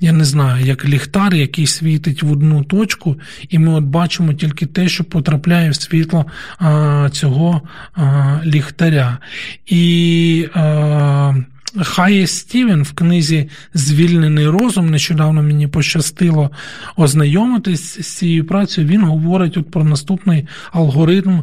я 0.00 0.12
не 0.12 0.24
знаю, 0.24 0.66
як 0.66 0.84
ліхтар, 0.84 1.34
який 1.34 1.66
світить 1.66 2.22
в 2.22 2.32
одну 2.32 2.64
точку, 2.64 3.16
і 3.48 3.58
ми 3.58 3.72
от 3.72 3.84
бачимо 3.84 4.32
тільки 4.32 4.66
те, 4.66 4.88
що 4.88 5.04
потрапляє 5.04 5.70
в 5.70 5.74
світло 5.74 6.26
а, 6.58 7.08
цього 7.12 7.62
а, 7.94 8.40
ліхтаря. 8.44 9.18
І 9.66 10.48
а, 10.54 11.34
Хає 11.76 12.26
Стівен 12.26 12.82
в 12.82 12.92
книзі 12.92 13.48
Звільнений 13.74 14.48
розум 14.48 14.90
нещодавно 14.90 15.42
мені 15.42 15.68
пощастило 15.68 16.50
ознайомитись 16.96 18.00
з 18.00 18.16
цією 18.16 18.46
працею. 18.46 18.86
Він 18.86 19.04
говорить 19.04 19.56
от 19.56 19.70
про 19.70 19.84
наступний 19.84 20.46
алгоритм 20.72 21.42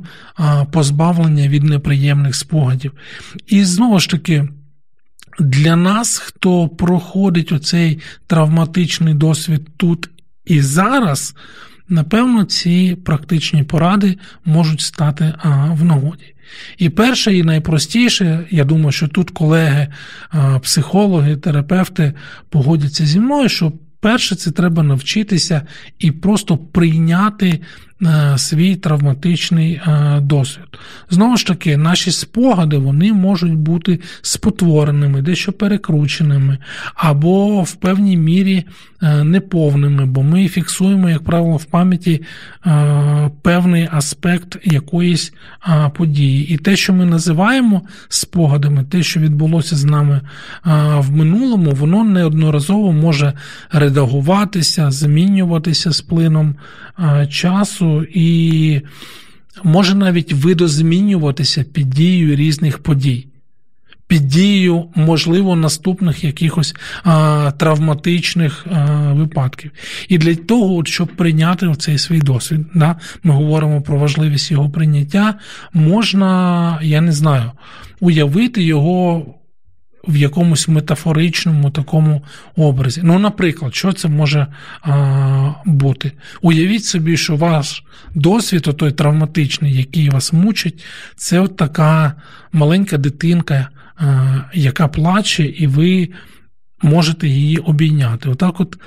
позбавлення 0.72 1.48
від 1.48 1.64
неприємних 1.64 2.36
спогадів. 2.36 2.92
І 3.48 3.64
знову 3.64 4.00
ж 4.00 4.10
таки. 4.10 4.48
Для 5.40 5.76
нас, 5.76 6.18
хто 6.18 6.70
проходить 6.70 7.52
оцей 7.52 8.00
травматичний 8.28 9.14
досвід 9.14 9.70
тут 9.78 10.10
і 10.46 10.62
зараз, 10.62 11.36
напевно, 11.90 12.44
ці 12.44 12.98
практичні 13.06 13.64
поради 13.64 14.18
можуть 14.46 14.82
стати 14.82 15.34
в 15.72 15.84
нагоді. 15.84 16.35
І 16.78 16.90
перше, 16.90 17.38
і 17.38 17.44
найпростіше, 17.44 18.48
я 18.52 18.64
думаю, 18.64 18.92
що 18.92 19.08
тут 19.08 19.32
колеги, 19.32 19.88
психологи, 20.62 21.36
терапевти 21.38 22.14
погодяться 22.50 23.06
зі 23.06 23.20
мною, 23.20 23.50
що 23.50 23.74
перше 24.00 24.36
це 24.36 24.52
треба 24.52 24.84
навчитися 24.84 25.62
і 26.00 26.12
просто 26.12 26.58
прийняти 26.58 27.60
Е, 27.95 27.95
свій 28.38 28.76
травматичний 28.76 29.74
е, 29.74 30.20
досвід. 30.22 30.66
Знову 31.10 31.38
ж 31.38 31.48
таки, 31.48 31.78
наші 31.78 32.12
спогади 32.12 32.78
вони 32.78 33.14
можуть 33.14 33.56
бути 33.56 34.00
спотвореними, 34.22 35.22
дещо 35.22 35.54
перекрученими, 35.54 36.58
або 36.96 37.62
в 37.62 37.76
певній 37.76 38.18
мірі 38.18 38.64
е, 39.02 39.24
неповними, 39.24 40.06
бо 40.06 40.24
ми 40.24 40.48
фіксуємо, 40.48 41.10
як 41.10 41.24
правило, 41.24 41.58
в 41.58 41.66
пам'яті 41.66 42.22
певний 43.42 43.90
аспект 43.92 44.58
якоїсь 44.64 45.34
події. 45.98 46.48
І 46.54 46.58
те, 46.58 46.76
що 46.76 46.94
ми 46.94 47.06
називаємо 47.06 47.82
спогадами, 48.10 48.84
те, 48.84 49.04
що 49.04 49.20
відбулося 49.20 49.76
з 49.76 49.84
нами 49.84 50.22
в 50.98 51.12
минулому, 51.12 51.72
воно 51.72 52.04
неодноразово 52.04 52.92
може 52.92 53.34
редагуватися, 53.72 54.92
змінюватися 54.92 55.92
з 55.92 56.02
плином 56.02 56.56
часу 57.30 57.85
і 58.14 58.82
може 59.64 59.96
навіть 59.96 60.34
видозмінюватися 60.34 61.64
під 61.64 61.90
дією 61.90 62.36
різних 62.36 62.80
подій. 62.80 63.28
Під 64.08 64.28
дією, 64.28 64.86
можливо, 64.96 65.56
наступних 65.56 66.24
якихось 66.24 66.76
а, 67.04 67.52
травматичних 67.58 68.66
а, 68.72 69.14
випадків. 69.14 69.72
І 70.10 70.18
для 70.18 70.36
того, 70.36 70.86
щоб 70.86 71.08
прийняти 71.08 71.74
цей 71.78 71.98
свій 71.98 72.20
досвід, 72.20 72.60
да, 72.74 72.96
ми 73.24 73.34
говоримо 73.34 73.82
про 73.82 73.98
важливість 73.98 74.52
його 74.52 74.70
прийняття, 74.70 75.34
можна, 75.74 76.80
я 76.82 77.02
не 77.02 77.12
знаю, 77.12 77.52
уявити 78.00 78.64
його 78.64 79.26
в 80.08 80.16
якомусь 80.16 80.68
метафоричному 80.68 81.72
такому 81.72 82.22
образі. 82.56 83.02
Ну, 83.04 83.20
наприклад, 83.20 83.76
що 83.76 83.94
це 83.94 84.08
може 84.08 84.48
а, 84.82 85.54
бути? 85.66 86.12
Уявіть 86.42 86.86
собі, 86.86 87.18
що 87.18 87.36
ваш 87.36 87.84
досвід, 88.16 88.62
той 88.78 88.92
травматичний, 88.92 89.74
який 89.74 90.10
вас 90.10 90.34
мучить, 90.34 90.84
це 91.16 91.40
от 91.40 91.58
така 91.58 92.14
маленька 92.52 92.98
дитинка, 92.98 93.70
а, 93.98 94.36
яка 94.54 94.88
плаче, 94.88 95.44
і 95.46 95.68
ви 95.68 96.10
можете 96.82 97.28
її 97.28 97.58
обійняти. 97.58 98.30
Отак, 98.30 98.60
от 98.60 98.78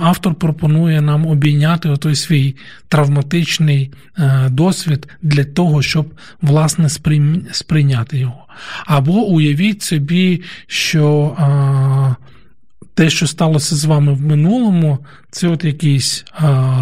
автор 0.00 0.34
пропонує 0.34 1.00
нам 1.00 1.26
обійняти 1.26 1.96
той 1.96 2.14
свій 2.14 2.56
травматичний 2.88 3.90
е, 4.18 4.48
досвід 4.50 5.08
для 5.22 5.44
того, 5.44 5.82
щоб 5.82 6.14
власне 6.42 6.88
сприйняти 7.52 8.18
його. 8.18 8.46
Або 8.86 9.12
уявіть 9.12 9.82
собі, 9.82 10.42
що 10.66 11.36
те, 12.94 13.10
що 13.10 13.26
сталося 13.26 13.76
з 13.76 13.84
вами 13.84 14.12
в 14.12 14.20
минулому, 14.20 14.98
це 15.30 15.48
от 15.48 15.64
якийсь 15.64 16.24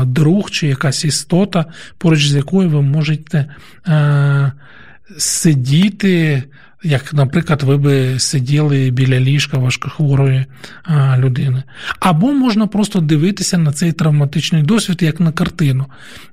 друг 0.04 0.50
чи 0.50 0.66
якась 0.66 1.04
істота, 1.04 1.64
поруч 1.98 2.26
з 2.26 2.34
якою 2.34 2.68
ви 2.68 2.82
можете 2.82 3.54
е, 3.88 4.52
сидіти 5.18 6.42
як, 6.82 7.14
наприклад, 7.14 7.62
ви 7.62 7.76
би 7.76 8.18
сиділи 8.18 8.90
біля 8.90 9.20
ліжка 9.20 9.58
важкохворої 9.58 10.46
людини. 11.18 11.62
Або 12.00 12.32
можна 12.32 12.66
просто 12.66 13.00
дивитися 13.00 13.58
на 13.58 13.72
цей 13.72 13.92
травматичний 13.92 14.62
досвід 14.62 15.02
як 15.02 15.20
на 15.20 15.32
картину. 15.32 15.86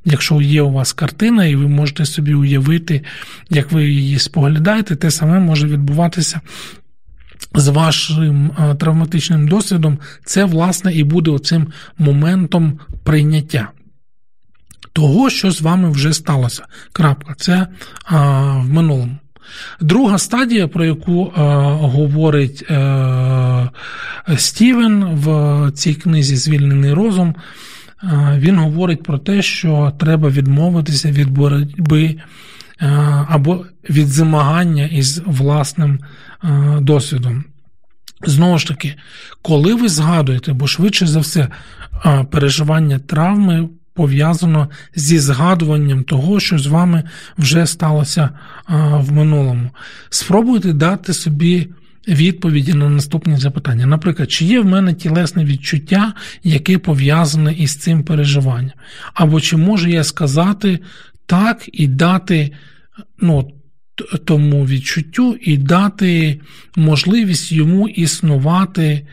Якщо 0.06 0.42
є 0.42 0.62
у 0.62 0.72
вас 0.72 0.94
картина, 0.94 1.46
і 1.46 1.56
ви 1.56 1.68
можете 1.68 2.06
собі 2.06 2.34
уявити, 2.34 3.02
як 3.50 3.72
ви 3.72 3.90
її 3.90 4.20
споглядаєте, 4.20 4.96
те 4.96 5.12
саме 5.12 5.40
може 5.40 5.68
відбуватися. 5.68 6.42
З 7.56 7.68
вашим 7.68 8.52
травматичним 8.80 9.48
досвідом, 9.48 10.00
це, 10.26 10.46
власне, 10.46 10.94
і 10.94 11.04
буде 11.04 11.32
оцим 11.32 11.68
моментом 11.98 12.80
прийняття 13.04 13.70
того, 14.94 15.30
що 15.30 15.52
з 15.52 15.62
вами 15.62 15.90
вже 15.90 16.14
сталося. 16.14 16.66
Крапка. 16.94 17.34
Це 17.38 17.68
а, 18.06 18.18
в 18.58 18.70
минулому. 18.70 19.18
Друга 19.82 20.18
стадія, 20.18 20.68
про 20.68 20.86
яку 20.86 21.26
е, 21.26 21.32
говорить 21.82 22.64
е, 22.70 23.70
Стівен 24.38 25.04
в 25.04 25.72
цій 25.72 25.94
книзі 25.94 26.36
Звільнений 26.36 26.94
розум, 26.94 27.36
е, 28.04 28.36
він 28.40 28.58
говорить 28.60 29.04
про 29.04 29.18
те, 29.18 29.42
що 29.42 29.94
треба 30.00 30.30
відмовитися 30.30 31.12
від 31.12 31.30
боротьби 31.30 32.16
е, 32.82 32.88
або 33.30 33.66
від 33.90 34.08
змагання 34.08 34.86
із 34.86 35.22
власним 35.26 36.00
е, 36.44 36.48
досвідом. 36.82 37.44
Знову 38.26 38.58
ж 38.58 38.68
таки, 38.68 38.96
коли 39.42 39.76
ви 39.76 39.90
згадуєте, 39.90 40.54
бо 40.54 40.68
швидше 40.68 41.08
за 41.08 41.20
все, 41.20 41.48
переживання 42.32 43.00
травми 43.00 43.70
пов'язано 43.96 44.70
зі 44.96 45.20
згадуванням 45.20 46.04
того, 46.04 46.40
що 46.40 46.60
з 46.60 46.68
вами 46.68 47.04
вже 47.38 47.68
сталося 47.68 48.30
в 48.94 49.12
минулому, 49.12 49.70
спробуйте 50.10 50.74
дати 50.74 51.14
собі. 51.14 51.70
Відповіді 52.08 52.74
на 52.74 52.90
наступні 52.90 53.38
запитання. 53.38 53.86
Наприклад, 53.86 54.32
чи 54.32 54.46
є 54.46 54.60
в 54.60 54.66
мене 54.66 54.94
тілесне 54.94 55.46
відчуття, 55.46 56.14
яке 56.44 56.78
пов'язане 56.78 57.54
із 57.54 57.76
цим 57.76 58.04
переживанням? 58.04 58.72
Або 59.14 59.42
чи 59.42 59.58
можу 59.58 59.90
я 59.90 60.04
сказати 60.04 60.80
так 61.26 61.70
і 61.74 61.88
дати 61.88 62.52
ну, 63.20 63.52
тому 64.26 64.66
відчуттю 64.66 65.38
і 65.42 65.58
дати 65.58 66.40
можливість 66.76 67.52
йому 67.52 67.88
існувати, 67.88 69.08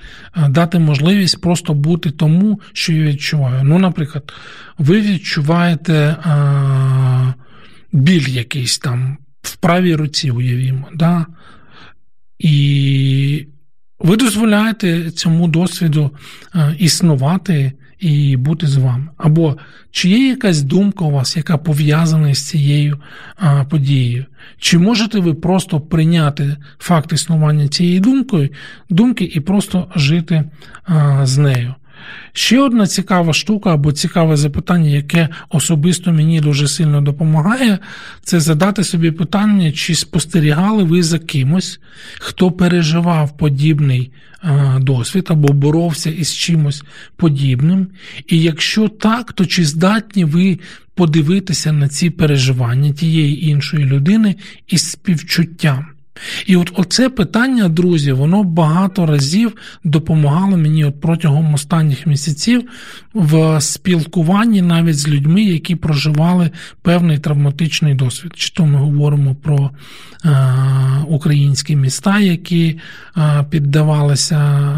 дати 0.49 0.79
можливість 0.79 1.41
просто 1.41 1.75
бути 1.75 2.11
тому, 2.11 2.61
що 2.73 2.93
я 2.93 3.03
відчуваю. 3.03 3.65
Ну, 3.65 3.79
наприклад, 3.79 4.33
ви 4.79 5.01
відчуваєте 5.01 6.17
а, 6.23 7.33
біль 7.93 8.29
якийсь 8.29 8.79
там 8.79 9.17
в 9.43 9.57
правій 9.57 9.95
руці, 9.95 10.31
уявімо. 10.31 10.89
Да? 10.95 11.27
І 12.39 13.47
ви 13.99 14.17
дозволяєте 14.17 15.11
цьому 15.11 15.49
досвіду 15.49 16.11
існувати 16.79 17.73
і 18.03 18.37
бути 18.37 18.67
з 18.67 18.77
вами. 18.77 19.07
Або 19.17 19.57
чи 19.91 20.09
є 20.09 20.29
якась 20.29 20.63
думка 20.63 21.05
у 21.05 21.11
вас, 21.11 21.37
яка 21.37 21.59
пов'язана 21.59 22.35
з 22.35 22.49
цією 22.49 23.01
а, 23.37 23.65
подією? 23.65 24.25
Чи 24.59 24.79
можете 24.79 25.21
ви 25.21 25.35
просто 25.35 25.81
прийняти 25.81 26.57
факт 26.79 27.13
існування 27.13 27.69
цієї 27.69 28.01
думкою, 28.01 28.49
думки 28.91 29.25
і 29.35 29.41
просто 29.41 29.89
жити 29.97 30.45
а, 30.85 31.27
з 31.27 31.39
нею? 31.39 31.75
Ще 32.33 32.61
одна 32.61 32.87
цікава 32.87 33.33
штука 33.33 33.75
або 33.75 33.93
цікаве 33.93 34.37
запитання, 34.37 34.91
яке 34.91 35.29
особисто 35.49 36.13
мені 36.13 36.41
дуже 36.41 36.69
сильно 36.69 37.01
допомагає, 37.01 37.79
це 38.23 38.41
задати 38.41 38.85
собі 38.85 39.11
питання, 39.11 39.73
чи 39.73 39.95
спостерігали 39.95 40.85
ви 40.85 41.03
за 41.03 41.19
кимось, 41.19 41.81
хто 42.19 42.51
переживав 42.51 43.37
подібний 43.37 44.13
досвід 44.79 45.27
або 45.31 45.53
боровся 45.53 46.11
із 46.11 46.35
чимось 46.35 46.83
подібним. 47.17 47.87
І 48.27 48.41
якщо 48.41 48.89
так, 48.89 49.33
то 49.33 49.47
чи 49.47 49.65
здатні 49.65 50.25
ви 50.25 50.59
подивитися 50.95 51.73
на 51.73 51.89
ці 51.89 52.11
переживання 52.11 52.93
тієї 52.93 53.49
іншої 53.49 53.85
людини 53.85 54.35
із 54.69 54.91
співчуттям? 54.91 55.87
І 56.47 56.57
от 56.57 56.73
оце 56.75 57.09
питання, 57.09 57.69
друзі, 57.69 58.13
воно 58.13 58.45
багато 58.45 59.07
разів 59.07 59.57
допомагало 59.85 60.57
мені 60.57 60.85
от 60.85 61.01
протягом 61.01 61.55
останніх 61.55 62.07
місяців 62.07 62.69
в 63.15 63.61
спілкуванні 63.61 64.63
навіть 64.63 64.99
з 64.99 65.09
людьми, 65.09 65.43
які 65.43 65.75
проживали 65.77 66.51
певний 66.83 67.19
травматичний 67.19 67.95
досвід. 67.95 68.33
Чи 68.37 68.53
то 68.53 68.67
ми 68.67 68.79
говоримо 68.79 69.35
про 69.35 69.71
е, 70.25 70.31
українські 71.09 71.77
міста, 71.77 72.21
які 72.21 72.79
е, 73.17 73.45
піддавалися 73.51 74.73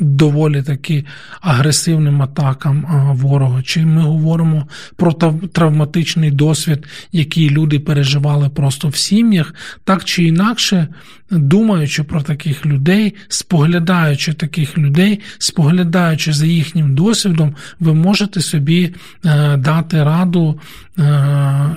доволі 0.00 0.62
таки 0.62 1.04
агресивним 1.40 2.22
атакам 2.22 2.86
ворога, 3.14 3.62
чи 3.62 3.86
ми 3.86 4.02
говоримо 4.02 4.66
про 4.96 5.12
травматичний 5.52 6.30
досвід, 6.30 6.86
який 7.12 7.50
люди 7.50 7.78
переживали 7.78 8.48
просто 8.48 8.88
в 8.88 8.96
сім'ях, 8.96 9.54
так 9.84 10.04
чи 10.04 10.24
інакше, 10.24 10.88
думаючи 11.30 12.02
про 12.02 12.22
таких 12.22 12.66
людей, 12.66 13.14
споглядаючи 13.28 14.32
таких 14.32 14.78
людей, 14.78 15.20
споглядаючи 15.38 16.32
за 16.32 16.46
їхнім 16.46 16.94
досвідом, 16.94 17.54
ви 17.80 17.94
можете 17.94 18.40
собі 18.40 18.94
е, 19.24 19.56
дати 19.56 20.04
раду, 20.04 20.60
е, 20.98 21.04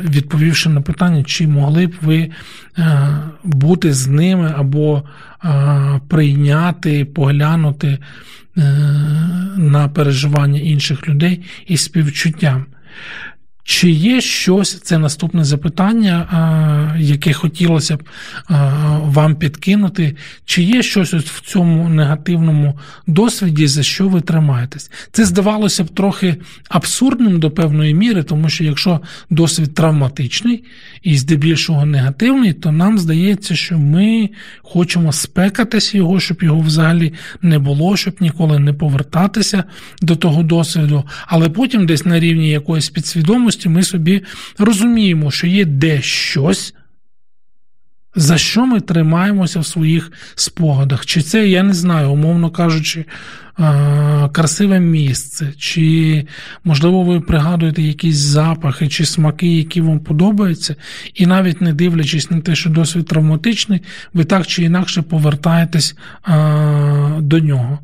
відповівши 0.04 0.70
на 0.70 0.82
питання, 0.82 1.24
чи 1.24 1.48
могли 1.48 1.88
б 1.88 1.94
ви 2.02 2.32
е, 2.78 3.10
бути 3.44 3.94
з 3.94 4.08
ними 4.08 4.54
або 4.58 5.04
прийняти, 6.08 7.06
поглянути 7.06 7.98
на 9.56 9.92
переживання 9.94 10.60
інших 10.60 11.08
людей 11.08 11.42
із 11.68 11.84
співчуттям. 11.84 12.66
Чи 13.66 13.90
є 13.92 14.22
щось, 14.22 14.80
це 14.80 14.98
наступне 14.98 15.44
запитання, 15.44 16.96
яке 17.00 17.34
хотілося 17.34 17.98
б 17.98 18.04
вам 19.02 19.36
підкинути, 19.36 20.16
чи 20.46 20.64
є 20.64 20.84
щось 20.84 21.14
в 21.14 21.42
цьому 21.42 21.90
негативному 21.90 22.80
досвіді, 23.08 23.68
за 23.68 23.84
що 23.84 24.08
ви 24.08 24.22
тримаєтесь? 24.22 24.92
Це 25.12 25.26
здавалося 25.26 25.84
б 25.84 25.90
трохи 25.90 26.36
абсурдним 26.70 27.40
до 27.40 27.52
певної 27.52 27.94
міри, 27.94 28.24
тому 28.24 28.50
що 28.50 28.64
якщо 28.64 29.02
досвід 29.30 29.74
травматичний 29.74 30.64
і 31.04 31.18
здебільшого 31.18 31.86
негативний, 31.86 32.54
то 32.54 32.72
нам 32.72 33.00
здається, 33.00 33.56
що 33.56 33.78
ми 33.78 34.30
хочемо 34.62 35.12
спекатися 35.12 35.98
його, 35.98 36.20
щоб 36.20 36.44
його 36.44 36.60
взагалі 36.60 37.14
не 37.42 37.60
було, 37.60 37.98
щоб 37.98 38.16
ніколи 38.20 38.60
не 38.60 38.74
повертатися 38.74 39.64
до 40.02 40.16
того 40.16 40.44
досвіду, 40.44 41.04
але 41.28 41.50
потім 41.50 41.86
десь 41.86 42.06
на 42.06 42.20
рівні 42.20 42.50
якоїсь 42.50 42.90
підсвідомості 42.90 43.53
свідомості 43.54 43.70
ми 43.70 43.84
собі 43.84 44.22
розуміємо, 44.58 45.32
що 45.32 45.48
є 45.48 45.66
дещось, 45.66 46.74
за 48.16 48.38
що 48.38 48.66
ми 48.66 48.80
тримаємося 48.80 49.60
в 49.60 49.66
своїх 49.66 50.12
спогадах. 50.36 51.06
Чи 51.06 51.22
це, 51.22 51.48
я 51.48 51.64
не 51.64 51.74
знаю, 51.74 52.12
умовно 52.12 52.50
кажучи, 52.50 53.06
красиве 54.32 54.80
місце, 54.80 55.54
чи, 55.58 56.26
можливо, 56.64 57.04
ви 57.04 57.22
пригадуєте 57.22 57.82
якісь 57.82 58.16
запахи 58.16 58.88
чи 58.88 59.06
смаки, 59.06 59.58
які 59.58 59.82
вам 59.82 60.00
подобаються, 60.00 60.76
і 61.14 61.26
навіть 61.26 61.62
не 61.62 61.74
дивлячись 61.74 62.32
на 62.32 62.42
те, 62.42 62.56
що 62.56 62.70
досвід 62.70 63.08
травматичний, 63.08 63.82
ви 64.14 64.24
так 64.24 64.48
чи 64.48 64.64
інакше 64.64 65.02
повертаєтесь 65.02 65.96
до 67.20 67.40
нього. 67.40 67.80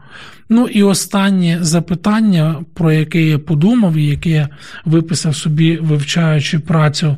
Ну 0.50 0.68
і 0.68 0.84
останнє 0.84 1.58
запитання, 1.62 2.56
про 2.74 2.92
яке 2.92 3.22
я 3.22 3.40
подумав, 3.40 3.96
і 3.96 4.06
яке 4.06 4.30
я 4.30 4.50
виписав 4.86 5.36
собі, 5.36 5.78
вивчаючи 5.78 6.60
працю. 6.60 7.18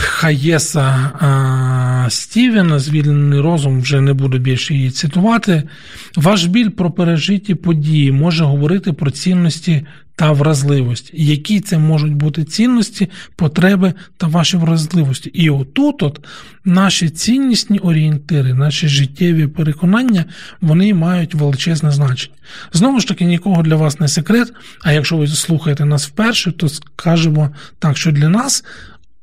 Хаєса 0.00 1.10
Стівена, 2.08 2.78
звільнений 2.78 3.40
розум, 3.40 3.80
вже 3.80 4.00
не 4.00 4.12
буду 4.12 4.38
більше 4.38 4.74
її 4.74 4.90
цитувати. 4.90 5.62
Ваш 6.16 6.44
біль 6.44 6.68
про 6.68 6.90
пережиті 6.90 7.54
події 7.54 8.12
може 8.12 8.44
говорити 8.44 8.92
про 8.92 9.10
цінності 9.10 9.86
та 10.16 10.32
вразливості. 10.32 11.12
Які 11.14 11.60
це 11.60 11.78
можуть 11.78 12.14
бути 12.14 12.44
цінності, 12.44 13.10
потреби 13.36 13.94
та 14.16 14.26
ваші 14.26 14.56
вразливості. 14.56 15.30
І 15.34 15.50
отут 15.50 16.02
от 16.02 16.26
наші 16.64 17.10
ціннісні 17.10 17.78
орієнтири, 17.78 18.54
наші 18.54 18.88
життєві 18.88 19.46
переконання, 19.46 20.24
вони 20.60 20.94
мають 20.94 21.34
величезне 21.34 21.90
значення. 21.90 22.34
Знову 22.72 23.00
ж 23.00 23.08
таки, 23.08 23.24
нікого 23.24 23.62
для 23.62 23.76
вас 23.76 24.00
не 24.00 24.08
секрет. 24.08 24.52
А 24.82 24.92
якщо 24.92 25.16
ви 25.16 25.26
слухаєте 25.26 25.84
нас 25.84 26.08
вперше, 26.08 26.52
то 26.52 26.68
скажемо 26.68 27.50
так, 27.78 27.96
що 27.96 28.12
для 28.12 28.28
нас 28.28 28.64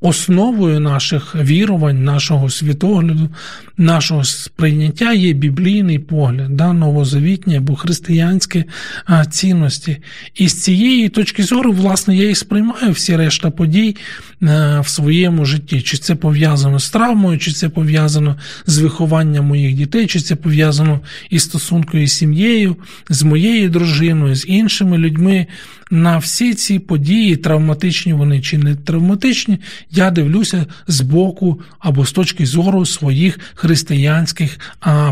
Основою 0.01 0.79
наших 0.79 1.35
вірувань, 1.35 2.03
нашого 2.03 2.49
світогляду, 2.49 3.29
нашого 3.77 4.23
сприйняття 4.23 5.13
є 5.13 5.33
біблійний 5.33 5.99
погляд, 5.99 6.55
да, 6.55 6.73
новозавітні 6.73 7.55
або 7.57 7.75
християнські 7.75 8.63
а, 9.05 9.25
цінності. 9.25 9.97
І 10.35 10.47
з 10.47 10.63
цієї 10.63 11.09
точки 11.09 11.43
зору, 11.43 11.71
власне, 11.71 12.17
я 12.17 12.29
і 12.29 12.35
сприймаю 12.35 12.91
всі 12.91 13.15
решта 13.15 13.51
подій 13.51 13.95
а, 14.41 14.45
е, 14.45 14.79
в 14.79 14.87
своєму 14.87 15.45
житті. 15.45 15.81
Чи 15.81 15.97
це 15.97 16.15
пов'язано 16.15 16.79
з 16.79 16.89
травмою, 16.89 17.39
чи 17.39 17.51
це 17.51 17.69
пов'язано 17.69 18.35
з 18.65 18.77
вихованням 18.77 19.45
моїх 19.45 19.73
дітей, 19.73 20.07
чи 20.07 20.19
це 20.19 20.35
пов'язано 20.35 20.99
із 21.29 21.43
стосункою 21.43 22.03
із 22.03 22.13
сім'єю, 22.13 22.75
з 23.09 23.23
моєю 23.23 23.69
дружиною, 23.69 24.35
з 24.35 24.45
іншими 24.47 24.97
людьми. 24.97 25.47
На 25.91 26.17
всі 26.17 26.53
ці 26.53 26.79
події, 26.79 27.35
травматичні 27.35 28.13
вони 28.13 28.41
чи 28.41 28.57
не 28.57 28.75
травматичні, 28.75 29.57
я 29.91 30.11
дивлюся 30.11 30.65
з 30.87 31.01
боку 31.01 31.61
або 31.79 32.05
з 32.05 32.11
точки 32.11 32.45
зору 32.45 32.85
своїх 32.85 33.39
християнських 33.65 34.59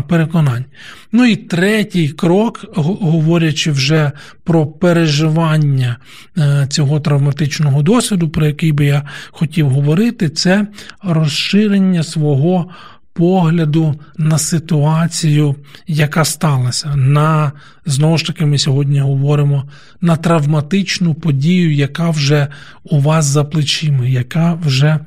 переконань. 0.08 0.64
Ну 1.12 1.24
і 1.26 1.36
третій 1.36 2.08
крок, 2.08 2.64
говорячи 2.76 3.70
вже 3.70 4.12
про 4.44 4.66
переживання 4.66 5.96
е, 6.38 6.66
цього 6.70 7.00
травматичного 7.00 7.82
досвіду, 7.82 8.28
про 8.28 8.46
який 8.46 8.72
би 8.72 8.84
я 8.84 9.02
хотів 9.30 9.70
говорити, 9.70 10.28
це 10.28 10.66
розширення 11.02 12.02
свого 12.02 12.70
погляду 13.12 13.94
на 14.18 14.38
ситуацію, 14.38 15.56
яка 15.86 16.24
сталася. 16.24 16.96
На 16.96 17.52
знову 17.86 18.18
ж 18.18 18.26
таки, 18.26 18.46
ми 18.46 18.58
сьогодні 18.58 19.00
говоримо 19.00 19.64
на 20.00 20.16
травматичну 20.16 21.14
подію, 21.14 21.74
яка 21.74 22.10
вже 22.10 22.48
у 22.84 23.00
вас 23.00 23.24
за 23.24 23.44
плечима, 23.44 24.06
яка 24.06 24.54
вже 24.54 24.98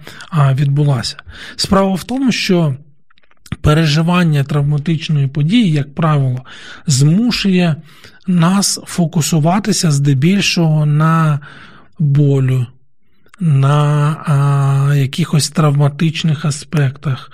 відбулася. 0.53 1.17
Справа 1.55 1.93
в 1.93 2.03
тому, 2.03 2.31
що. 2.31 2.75
Переживання 3.61 4.43
травматичної 4.43 5.27
події, 5.27 5.71
як 5.71 5.95
правило, 5.95 6.41
змушує 6.87 7.75
нас 8.27 8.79
фокусуватися 8.85 9.91
здебільшого 9.91 10.85
на 10.85 11.39
болю, 11.99 12.65
на 13.39 13.75
а, 14.25 14.95
якихось 14.95 15.49
травматичних 15.49 16.45
аспектах, 16.45 17.31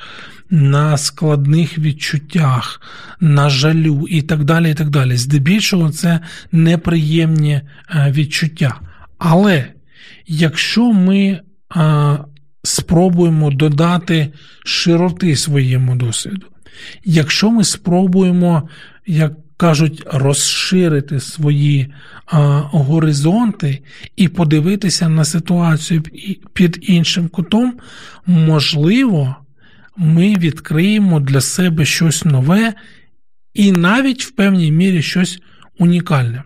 на 0.50 0.98
складних 0.98 1.78
відчуттях, 1.78 2.82
на 3.20 3.50
жалю 3.50 4.06
і 4.10 4.22
так 4.22 4.44
далі. 4.44 4.72
і 4.72 4.74
так 4.74 4.90
далі. 4.90 5.18
Здебільшого, 5.18 5.90
це 5.90 6.20
неприємні 6.52 7.62
відчуття. 7.96 8.80
Але 9.18 9.66
якщо 10.28 10.94
ми 10.94 11.40
а, 11.70 12.18
спробуємо 12.64 13.52
додати 13.52 14.34
широти 14.66 15.36
своєму 15.36 15.96
досвіду, 15.96 16.48
якщо 17.06 17.52
ми 17.52 17.64
спробуємо, 17.64 18.70
як 19.08 19.34
кажуть, 19.58 20.04
розширити 20.06 21.20
свої 21.20 21.94
а, 22.26 22.40
горизонти 22.72 23.80
і 24.16 24.28
подивитися 24.28 25.10
на 25.10 25.26
ситуацію 25.26 26.04
під 26.54 26.80
іншим 26.82 27.28
кутом, 27.28 27.74
можливо, 28.26 29.36
ми 29.98 30.36
відкриємо 30.36 31.20
для 31.20 31.42
себе 31.42 31.86
щось 31.86 32.26
нове 32.26 32.74
і 33.54 33.72
навіть 33.72 34.24
в 34.24 34.32
певній 34.32 34.72
мірі 34.72 35.02
щось 35.02 35.40
унікальне. 35.80 36.44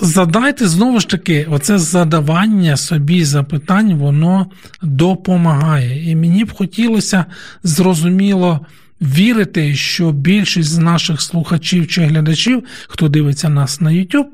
Задайте 0.00 0.68
знову 0.68 1.00
ж 1.00 1.08
таки, 1.08 1.46
оце 1.50 1.78
задавання 1.78 2.76
собі 2.76 3.24
запитань, 3.24 3.94
воно 3.94 4.46
допомагає. 4.82 6.10
І 6.10 6.16
мені 6.16 6.44
б 6.44 6.52
хотілося 6.52 7.24
зрозуміло 7.62 8.66
вірити, 9.00 9.74
що 9.74 10.12
більшість 10.12 10.68
з 10.68 10.78
наших 10.78 11.20
слухачів 11.20 11.88
чи 11.88 12.02
глядачів, 12.02 12.64
хто 12.88 13.08
дивиться 13.08 13.48
нас 13.48 13.80
на 13.80 13.90
YouTube, 13.90 14.26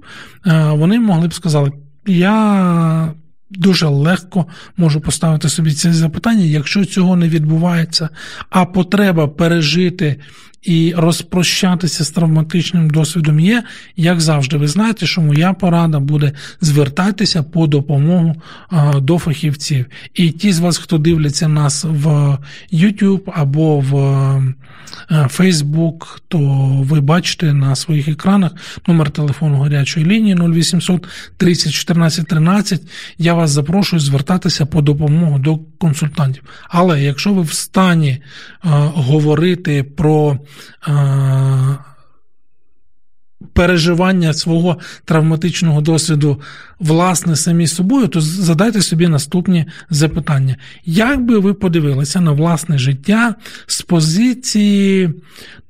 е, 0.47 0.71
вони 0.71 1.01
могли 1.01 1.29
б 1.29 1.35
сказати, 1.35 1.73
я. 2.07 3.15
Дуже 3.51 3.87
легко 3.87 4.47
можу 4.77 5.01
поставити 5.01 5.49
собі 5.49 5.73
це 5.73 5.93
запитання, 5.93 6.45
якщо 6.45 6.85
цього 6.85 7.17
не 7.17 7.29
відбувається, 7.29 8.09
а 8.51 8.65
потреба 8.65 9.29
пережити 9.29 10.17
і 10.65 10.95
розпрощатися 10.97 12.05
з 12.05 12.11
травматичним 12.11 12.91
досвідом 12.91 13.41
є, 13.41 13.63
як 13.97 14.21
завжди, 14.21 14.57
ви 14.57 14.69
знаєте, 14.69 15.07
що 15.07 15.21
моя 15.21 15.53
порада 15.53 16.01
буде 16.01 16.33
звертатися 16.61 17.43
по 17.43 17.67
допомогу 17.67 18.35
до 18.95 19.19
фахівців. 19.19 19.87
І 20.15 20.31
ті 20.31 20.53
з 20.53 20.59
вас, 20.59 20.79
хто 20.79 20.99
дивляться 20.99 21.49
нас 21.49 21.85
в 21.85 22.39
YouTube 22.73 23.33
або 23.35 23.79
в 23.79 23.93
Facebook, 25.11 26.19
то 26.29 26.39
ви 26.83 27.01
бачите 27.01 27.53
на 27.53 27.77
своїх 27.77 28.09
екранах 28.09 28.53
номер 28.87 29.11
телефону 29.11 29.61
гарячої 29.61 30.07
лінії 30.07 30.37
0800 30.37 31.07
30 31.37 31.73
14 31.73 32.27
13. 32.27 32.83
Я 33.19 33.35
вас 33.35 33.51
запрошую 33.51 34.01
звертатися 34.01 34.67
по 34.67 34.83
допомогу 34.83 35.39
до 35.39 35.59
консультантів. 35.79 36.43
Але 36.69 37.03
якщо 37.03 37.33
ви 37.33 37.43
в 37.43 37.53
стані 37.53 38.23
говорити 38.95 39.83
про 39.83 40.39
переживання 43.53 44.35
свого 44.35 44.79
травматичного 45.05 45.81
досвіду 45.81 46.41
власне 46.79 47.37
самі 47.37 47.67
собою, 47.67 48.09
то 48.09 48.21
задайте 48.21 48.83
собі 48.83 49.09
наступні 49.09 49.65
запитання. 49.91 50.57
Як 50.85 51.25
би 51.25 51.39
ви 51.39 51.55
подивилися 51.55 52.21
на 52.21 52.33
власне 52.33 52.79
життя 52.79 53.35
з 53.67 53.83
позиції 53.83 55.11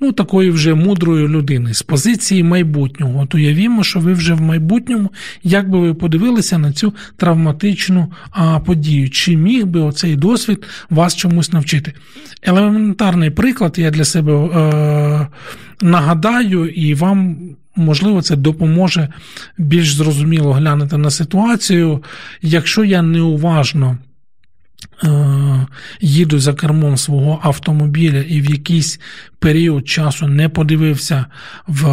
ну, 0.00 0.12
такої 0.12 0.50
вже 0.50 0.74
мудрої 0.74 1.28
людини, 1.28 1.74
з 1.74 1.82
позиції 1.82 2.42
майбутнього? 2.42 3.20
От 3.20 3.34
уявімо, 3.34 3.84
що 3.84 4.00
ви 4.00 4.12
вже 4.12 4.34
в 4.34 4.40
майбутньому, 4.40 5.10
як 5.42 5.70
би 5.70 5.78
ви 5.78 5.94
подивилися 5.94 6.58
на 6.58 6.72
цю 6.72 6.94
травматичну 7.16 8.12
а, 8.30 8.60
подію? 8.60 9.10
Чи 9.10 9.36
міг 9.36 9.66
би 9.66 9.80
оцей 9.80 10.16
досвід 10.16 10.64
вас 10.90 11.16
чомусь 11.16 11.52
навчити? 11.52 11.92
Елементарний 12.42 13.30
приклад 13.30 13.74
я 13.78 13.90
для 13.90 14.04
себе 14.04 14.32
е, 14.32 15.28
нагадаю, 15.82 16.68
і 16.68 16.94
вам. 16.94 17.36
Можливо, 17.76 18.22
це 18.22 18.37
допоможе 18.37 19.08
більш 19.58 19.94
зрозуміло 19.94 20.52
глянути 20.52 20.96
на 20.96 21.10
ситуацію. 21.10 22.02
Якщо 22.42 22.84
я 22.84 23.02
неуважно 23.02 23.98
е, 25.04 25.66
їду 26.00 26.38
за 26.38 26.54
кермом 26.54 26.96
свого 26.96 27.40
автомобіля 27.42 28.20
і 28.20 28.40
в 28.40 28.50
якийсь 28.50 29.00
період 29.38 29.88
часу 29.88 30.28
не 30.28 30.48
подивився 30.48 31.26
в 31.66 31.84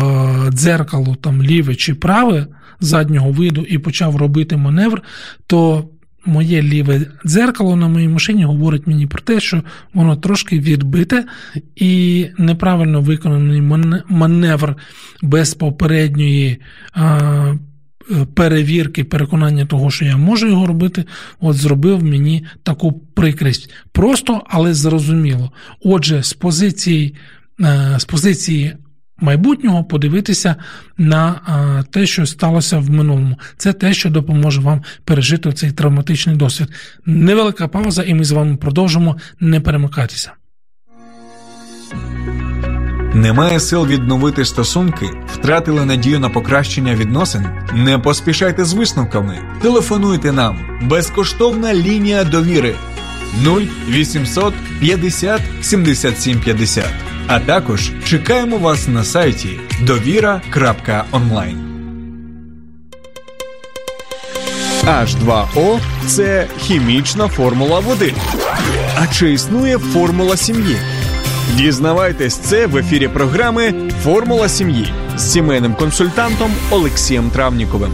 дзеркало 0.52 1.16
там 1.16 1.44
ліве 1.44 1.76
чи 1.76 1.96
праве 1.96 2.48
заднього 2.80 3.32
виду 3.32 3.62
і 3.62 3.78
почав 3.78 4.16
робити 4.16 4.58
маневр, 4.58 5.02
то 5.48 5.90
моє 6.26 6.62
ліве 6.62 7.02
дзеркало 7.26 7.76
на 7.76 7.88
моїй 7.88 8.08
машині 8.08 8.44
говорить 8.44 8.88
мені 8.88 9.08
про 9.08 9.22
те, 9.22 9.40
що 9.40 9.64
воно 9.94 10.16
трошки 10.16 10.60
відбите 10.60 11.26
і 11.76 12.28
неправильно 12.38 13.02
виконаний 13.02 13.62
маневр 14.10 14.76
без 15.22 15.54
попередньої. 15.54 16.58
А, 16.94 17.54
Перевірки, 18.34 19.04
переконання 19.04 19.66
того, 19.66 19.92
що 19.92 20.06
я 20.06 20.18
можу 20.18 20.48
його 20.48 20.68
робити, 20.68 21.06
от 21.40 21.56
зробив 21.56 22.04
мені 22.04 22.46
таку 22.64 22.92
прикрість. 22.92 23.70
Просто, 23.92 24.42
але 24.48 24.74
зрозуміло. 24.74 25.52
Отже, 25.84 26.24
з 26.24 26.34
позиції 26.34 27.16
з 27.98 28.06
позиції 28.06 28.76
майбутнього 29.22 29.84
подивитися 29.84 30.56
на 30.98 31.36
те, 31.92 32.06
що 32.06 32.26
сталося 32.26 32.80
в 32.80 32.90
минулому. 32.90 33.36
Це 33.58 33.74
те, 33.74 33.94
що 33.94 34.10
допоможе 34.10 34.62
вам 34.62 34.84
пережити 35.06 35.54
цей 35.54 35.72
травматичний 35.72 36.36
досвід. 36.36 36.68
Невелика 37.06 37.68
пауза, 37.68 38.04
і 38.04 38.14
ми 38.14 38.24
з 38.24 38.32
вами 38.32 38.56
продовжимо 38.58 39.18
не 39.40 39.60
перемикатися. 39.60 40.32
Немає 43.14 43.60
сил 43.60 43.88
відновити 43.88 44.46
стосунки, 44.46 45.10
втратили 45.28 45.86
надію 45.86 46.20
на 46.20 46.30
покращення 46.30 46.96
відносин. 46.96 47.46
Не 47.74 48.00
поспішайте 48.00 48.66
з 48.66 48.74
висновками. 48.74 49.38
Телефонуйте 49.62 50.32
нам. 50.32 50.80
Безкоштовна 50.82 51.74
лінія 51.74 52.24
довіри 52.24 52.76
0800 53.46 54.54
50 54.80 55.42
77 55.62 56.40
50. 56.40 56.86
А 57.28 57.40
також 57.40 57.92
чекаємо 58.06 58.58
вас 58.58 58.88
на 58.88 59.04
сайті 59.04 59.60
довіра.онлайн. 59.82 61.58
H2O– 64.84 65.80
це 66.08 66.48
хімічна 66.60 67.28
формула 67.28 67.80
води. 67.80 68.14
А 68.96 69.08
чи 69.08 69.34
існує 69.34 69.78
формула 69.78 70.38
сім'ї? 70.38 70.78
Дізнавайтесь 71.56 72.38
це 72.38 72.68
в 72.68 72.78
ефірі 72.78 73.08
програми 73.08 73.74
Формула 74.04 74.50
сім'ї 74.50 74.94
з 75.18 75.32
сімейним 75.32 75.76
консультантом 75.76 76.52
Олексієм 76.72 77.30
Травніковим. 77.30 77.92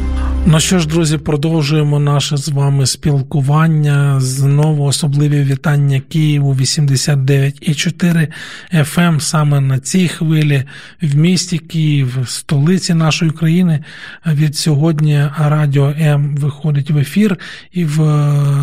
Ну 0.49 0.59
що 0.59 0.79
ж, 0.79 0.87
друзі, 0.87 1.17
продовжуємо 1.17 1.99
наше 1.99 2.37
з 2.37 2.49
вами 2.49 2.85
спілкування. 2.85 4.19
Знову 4.19 4.85
особливі 4.85 5.43
вітання 5.43 5.99
Києву 5.99 6.53
89,4 6.53 8.27
FM 8.73 9.01
ем 9.01 9.19
саме 9.19 9.61
на 9.61 9.79
цій 9.79 10.07
хвилі 10.07 10.63
в 11.01 11.15
місті 11.15 11.57
Київ, 11.57 12.17
столиці 12.25 12.93
нашої 12.93 13.31
країни. 13.31 13.83
Від 14.25 14.55
сьогодні 14.55 15.23
Радіо 15.37 15.93
М 15.99 16.35
виходить 16.35 16.91
в 16.91 16.97
ефір, 16.97 17.37
і 17.71 17.85
в 17.85 18.01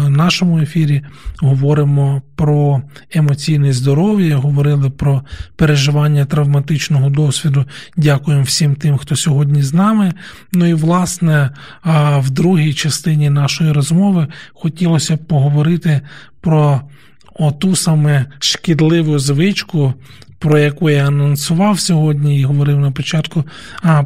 нашому 0.08 0.58
ефірі 0.58 1.02
говоримо 1.38 2.22
про 2.36 2.82
емоційне 3.14 3.72
здоров'я, 3.72 4.36
говорили 4.36 4.90
про 4.90 5.22
переживання 5.56 6.24
травматичного 6.24 7.10
досвіду. 7.10 7.64
Дякуємо 7.96 8.42
всім 8.42 8.74
тим, 8.74 8.96
хто 8.96 9.16
сьогодні 9.16 9.62
з 9.62 9.74
нами. 9.74 10.12
Ну 10.52 10.66
і 10.66 10.74
власне. 10.74 11.50
А 11.82 12.18
в 12.18 12.30
другій 12.30 12.74
частині 12.74 13.30
нашої 13.30 13.72
розмови 13.72 14.26
хотілося 14.52 15.16
б 15.16 15.18
поговорити 15.18 16.00
про 16.40 16.80
оту 17.34 17.76
саме 17.76 18.26
шкідливу 18.38 19.18
звичку, 19.18 19.94
про 20.38 20.58
яку 20.58 20.90
я 20.90 21.06
анонсував 21.06 21.80
сьогодні 21.80 22.40
і 22.40 22.44
говорив 22.44 22.80
на 22.80 22.90
початку 22.90 23.44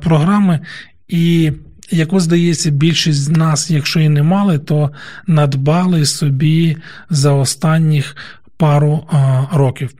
програми. 0.00 0.60
І 1.08 1.52
яку, 1.90 2.20
здається, 2.20 2.70
більшість 2.70 3.18
з 3.18 3.28
нас, 3.28 3.70
якщо 3.70 4.00
і 4.00 4.08
не 4.08 4.22
мали, 4.22 4.58
то 4.58 4.90
надбали 5.26 6.06
собі 6.06 6.76
за 7.10 7.32
останніх 7.32 8.16
пару 8.56 9.08
років. 9.52 9.90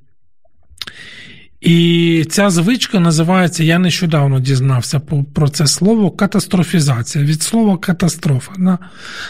І 1.60 2.26
ця 2.30 2.50
звичка 2.50 3.00
називається, 3.00 3.64
я 3.64 3.78
нещодавно 3.78 4.40
дізнався 4.40 5.00
про 5.34 5.48
це 5.48 5.66
слово 5.66 6.10
катастрофізація 6.10 7.24
від 7.24 7.42
слова 7.42 7.78
катастрофа. 7.78 8.78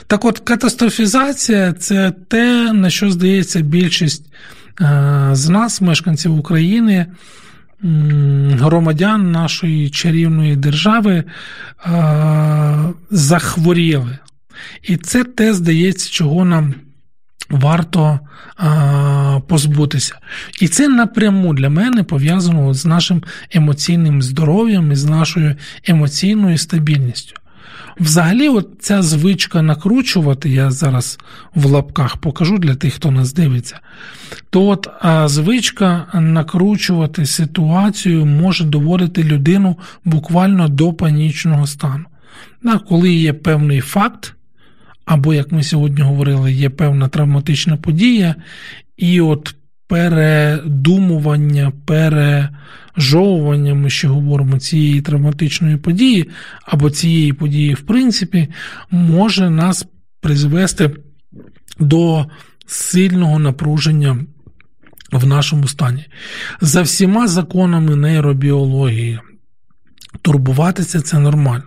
Так 0.07 0.25
от, 0.25 0.39
катастрофізація 0.39 1.73
це 1.73 2.13
те, 2.29 2.73
на 2.73 2.91
що 2.91 3.11
здається 3.11 3.61
більшість 3.61 4.25
з 5.33 5.49
нас, 5.49 5.81
мешканців 5.81 6.39
України, 6.39 7.07
громадян 8.51 9.33
нашої 9.33 9.91
чарівної 9.91 10.57
держави, 10.57 11.25
захворіли. 13.11 14.19
І 14.83 14.97
це 14.97 15.25
те, 15.25 15.55
здається, 15.55 16.11
чого 16.11 16.45
нам 16.45 16.75
варто 17.51 18.21
а, 18.57 19.41
позбутися. 19.49 20.19
І 20.61 20.69
це 20.69 20.89
напряму 20.89 21.55
для 21.55 21.71
мене 21.71 22.03
пов'язано 22.03 22.75
з 22.75 22.87
нашим 22.87 23.23
емоційним 23.53 24.23
здоров'ям 24.23 24.93
і 24.93 24.97
з 24.97 25.05
нашою 25.05 25.55
емоційною 25.85 26.59
стабільністю. 26.59 27.35
Взагалі, 28.01 28.49
от 28.49 28.69
ця 28.81 29.03
звичка 29.03 29.63
накручувати, 29.63 30.51
я 30.51 30.71
зараз 30.71 31.19
в 31.55 31.67
лапках 31.67 32.17
покажу 32.17 32.59
для 32.59 32.75
тих, 32.75 32.95
хто 32.95 33.11
нас 33.11 33.33
дивиться, 33.33 33.81
то 34.51 34.67
от 34.67 34.89
а, 35.01 35.29
звичка 35.29 36.07
накручувати 36.15 37.27
ситуацію 37.27 38.27
може 38.27 38.65
доводити 38.65 39.23
людину 39.23 39.77
буквально 40.05 40.69
до 40.69 40.93
панічного 40.93 41.67
стану. 41.67 42.05
Да, 42.63 42.79
коли 42.79 43.13
є 43.13 43.33
певний 43.33 43.81
факт, 43.81 44.35
або, 45.09 45.35
як 45.35 45.53
ми 45.53 45.63
сьогодні 45.63 46.03
говорили, 46.03 46.53
є 46.53 46.71
певна 46.71 47.09
травматична 47.09 47.77
подія, 47.77 48.35
і 48.97 49.21
от 49.21 49.55
передумування, 49.87 51.73
пережовування, 51.85 53.75
ми 53.75 53.91
ще 53.91 54.09
говоримо 54.09 54.59
цієї 54.59 55.01
травматичної 55.01 55.77
події, 55.77 56.31
або 56.65 56.91
цієї 56.91 57.33
події, 57.33 57.75
в 57.75 57.81
принципі, 57.81 58.49
може 58.91 59.51
нас 59.51 59.87
призвести 60.21 60.91
до 61.79 62.27
сильного 62.67 63.39
напруження. 63.39 64.19
В 65.13 65.27
нашому 65.27 65.69
стані. 65.69 66.07
За 66.61 66.83
всіма 66.83 67.29
законами 67.29 67.97
нейробіології 67.97 69.19
турбуватися 70.23 71.01
це 71.01 71.19
нормально. 71.19 71.65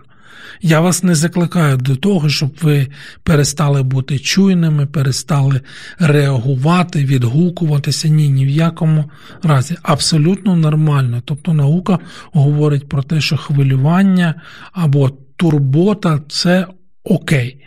Я 0.60 0.80
вас 0.80 1.02
не 1.02 1.14
закликаю 1.14 1.76
до 1.76 1.96
того, 1.96 2.28
щоб 2.28 2.56
ви 2.62 2.88
перестали 3.22 3.82
бути 3.82 4.18
чуйними, 4.18 4.86
перестали 4.86 5.60
реагувати, 5.98 7.04
відгукуватися. 7.04 8.08
Ні, 8.08 8.28
ні 8.28 8.46
в 8.46 8.48
якому 8.48 9.10
разі. 9.42 9.76
Абсолютно 9.82 10.56
нормально. 10.56 11.22
Тобто 11.24 11.52
наука 11.52 11.98
говорить 12.32 12.88
про 12.88 13.02
те, 13.02 13.20
що 13.20 13.36
хвилювання 13.36 14.34
або 14.72 15.10
турбота 15.36 16.20
це 16.28 16.66
окей. 17.04 17.64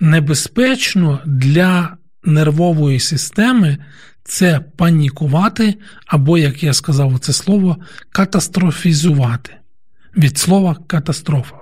Небезпечно 0.00 1.20
для 1.26 1.96
нервової 2.24 3.00
системи. 3.00 3.78
Це 4.24 4.60
панікувати, 4.76 5.74
або, 6.06 6.38
як 6.38 6.62
я 6.62 6.72
сказав 6.72 7.18
це 7.18 7.32
слово, 7.32 7.76
катастрофізувати 8.12 9.52
від 10.16 10.38
слова 10.38 10.76
катастрофа 10.86 11.59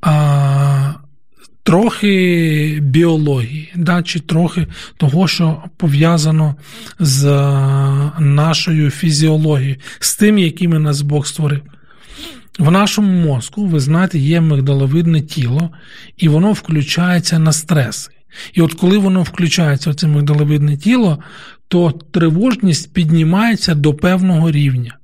а, 0.00 0.92
трохи 1.62 2.78
біології, 2.82 3.72
да, 3.76 4.02
чи 4.02 4.20
трохи 4.20 4.66
того, 4.96 5.28
що 5.28 5.62
пов'язано 5.76 6.54
з 6.98 7.24
нашою 8.18 8.90
фізіологією, 8.90 9.76
з 9.98 10.16
тим, 10.16 10.38
якими 10.38 10.78
нас 10.78 11.02
Бог 11.02 11.26
створив. 11.26 11.60
В 12.58 12.70
нашому 12.70 13.26
мозку, 13.26 13.66
ви 13.66 13.80
знаєте, 13.80 14.18
є 14.18 14.40
мигдаловидне 14.40 15.20
тіло, 15.20 15.70
і 16.16 16.28
воно 16.28 16.52
включається 16.52 17.38
на 17.38 17.52
стреси. 17.52 18.10
І 18.52 18.60
от 18.62 18.74
коли 18.74 18.98
воно 18.98 19.22
включається 19.22 19.90
в 19.90 19.94
це 19.94 20.06
мигдаловидне 20.06 20.76
тіло, 20.76 21.18
то 21.68 21.90
тривожність 21.90 22.92
піднімається 22.92 23.74
до 23.74 23.94
певного 23.94 24.50
рівня. 24.50 24.98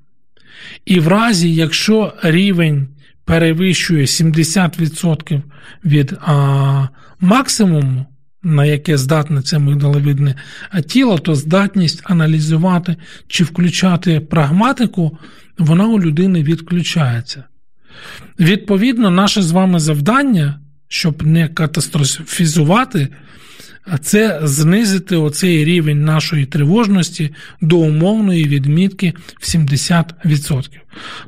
І 0.84 1.00
в 1.00 1.08
разі, 1.08 1.54
якщо 1.54 2.12
рівень 2.22 2.88
перевищує 3.28 4.04
70% 4.04 5.42
від 5.84 6.14
а, 6.20 6.88
максимуму, 7.20 8.06
на 8.42 8.64
яке 8.64 8.98
здатне 8.98 9.42
це 9.42 9.58
мигдаловидне 9.58 10.34
тіло, 10.86 11.18
то 11.18 11.34
здатність 11.34 12.00
аналізувати 12.04 12.96
чи 13.26 13.44
включати 13.44 14.20
прагматику, 14.20 15.18
вона 15.58 15.86
у 15.86 16.00
людини 16.00 16.42
відключається. 16.42 17.44
Відповідно, 18.40 19.10
наше 19.10 19.42
з 19.42 19.50
вами 19.50 19.80
завдання, 19.80 20.60
щоб 20.88 21.26
не 21.26 21.48
катастрофізувати 21.48 23.08
це 24.02 24.40
знизити 24.42 25.16
оцей 25.16 25.64
рівень 25.64 26.04
нашої 26.04 26.46
тривожності 26.46 27.30
до 27.60 27.76
умовної 27.76 28.44
відмітки 28.44 29.14
в 29.40 29.44
70%. 29.44 30.68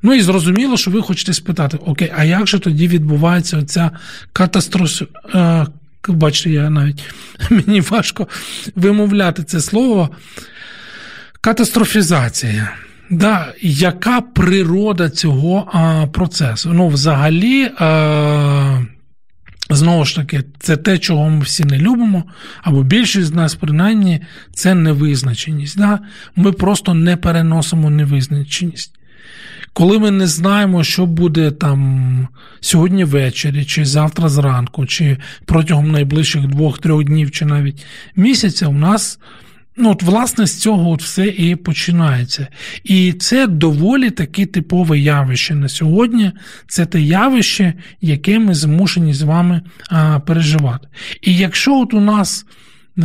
Ну 0.02 0.14
і 0.14 0.20
зрозуміло, 0.20 0.76
що 0.76 0.90
ви 0.90 1.02
хочете 1.02 1.32
спитати, 1.32 1.78
окей, 1.86 2.12
а 2.16 2.24
як 2.24 2.46
же 2.46 2.58
тоді 2.58 2.88
відбувається 2.88 3.58
оця 3.58 3.90
катастроф... 4.32 5.02
Е, 5.34 5.66
бачите, 6.08 6.50
я 6.50 6.70
навіть 6.70 7.04
мені 7.50 7.80
важко 7.80 8.28
вимовляти 8.76 9.42
це 9.42 9.60
слово. 9.60 10.10
Катастрофізація. 11.40 12.72
Да, 13.10 13.52
Яка 13.60 14.20
природа 14.20 15.10
цього 15.10 15.70
а, 15.72 16.06
процесу? 16.06 16.72
Ну, 16.72 16.88
взагалі. 16.88 17.70
А, 17.78 18.82
Знову 19.70 20.04
ж 20.04 20.16
таки, 20.16 20.44
це 20.58 20.76
те, 20.76 20.98
чого 20.98 21.30
ми 21.30 21.40
всі 21.40 21.64
не 21.64 21.78
любимо, 21.78 22.24
або 22.62 22.82
більшість 22.82 23.26
з 23.26 23.32
нас, 23.32 23.54
принаймні, 23.54 24.20
це 24.54 24.74
невизначеність. 24.74 25.78
Да? 25.78 25.98
Ми 26.36 26.52
просто 26.52 26.94
не 26.94 27.16
переносимо 27.16 27.90
невизначеність. 27.90 28.92
Коли 29.72 29.98
ми 29.98 30.10
не 30.10 30.26
знаємо, 30.26 30.84
що 30.84 31.06
буде 31.06 31.50
там 31.50 32.28
сьогодні 32.60 33.04
ввечері, 33.04 33.64
чи 33.64 33.84
завтра 33.84 34.28
зранку, 34.28 34.86
чи 34.86 35.16
протягом 35.44 35.90
найближчих 35.90 36.46
двох-трьох 36.46 37.04
днів, 37.04 37.30
чи 37.30 37.44
навіть 37.44 37.84
місяця, 38.16 38.66
у 38.66 38.72
нас 38.72 39.18
Ну, 39.80 39.90
от, 39.90 40.02
власне, 40.02 40.46
з 40.46 40.58
цього 40.58 40.90
от 40.90 41.02
все 41.02 41.26
і 41.26 41.56
починається. 41.56 42.46
І 42.84 43.12
це 43.12 43.46
доволі 43.46 44.10
таке 44.10 44.46
типове 44.46 44.98
явище 44.98 45.54
на 45.54 45.68
сьогодні. 45.68 46.32
Це 46.68 46.86
те 46.86 47.00
явище, 47.00 47.74
яке 48.00 48.38
ми 48.38 48.54
змушені 48.54 49.14
з 49.14 49.22
вами 49.22 49.60
а, 49.90 50.20
переживати. 50.20 50.88
І 51.22 51.36
якщо 51.36 51.80
от 51.80 51.94
у 51.94 52.00
нас 52.00 52.46
е, 52.98 53.02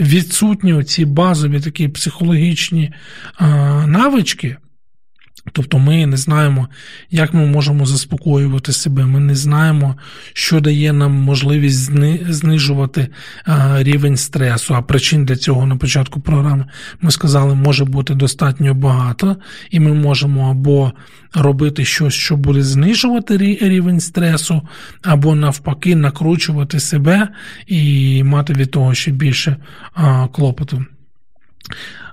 відсутні 0.00 0.84
ці 0.84 1.04
базові 1.04 1.60
такі 1.60 1.88
психологічні 1.88 2.92
а, 3.34 3.46
навички, 3.86 4.56
Тобто 5.52 5.78
ми 5.78 6.06
не 6.06 6.16
знаємо, 6.16 6.68
як 7.10 7.34
ми 7.34 7.46
можемо 7.46 7.86
заспокоювати 7.86 8.72
себе, 8.72 9.06
ми 9.06 9.20
не 9.20 9.34
знаємо, 9.34 9.96
що 10.32 10.60
дає 10.60 10.92
нам 10.92 11.12
можливість 11.12 11.90
знижувати 12.28 13.08
рівень 13.78 14.16
стресу. 14.16 14.74
А 14.74 14.82
причин 14.82 15.24
для 15.24 15.36
цього 15.36 15.66
на 15.66 15.76
початку 15.76 16.20
програми 16.20 16.64
ми 17.00 17.10
сказали, 17.10 17.54
може 17.54 17.84
бути 17.84 18.14
достатньо 18.14 18.74
багато, 18.74 19.36
і 19.70 19.80
ми 19.80 19.92
можемо 19.92 20.50
або 20.50 20.92
робити 21.34 21.84
щось, 21.84 22.14
що 22.14 22.36
буде 22.36 22.62
знижувати 22.62 23.36
рівень 23.60 24.00
стресу, 24.00 24.62
або 25.02 25.34
навпаки, 25.34 25.96
накручувати 25.96 26.80
себе 26.80 27.28
і 27.66 28.22
мати 28.24 28.52
від 28.52 28.70
того 28.70 28.94
ще 28.94 29.10
більше 29.10 29.56
клопоту. 30.32 30.84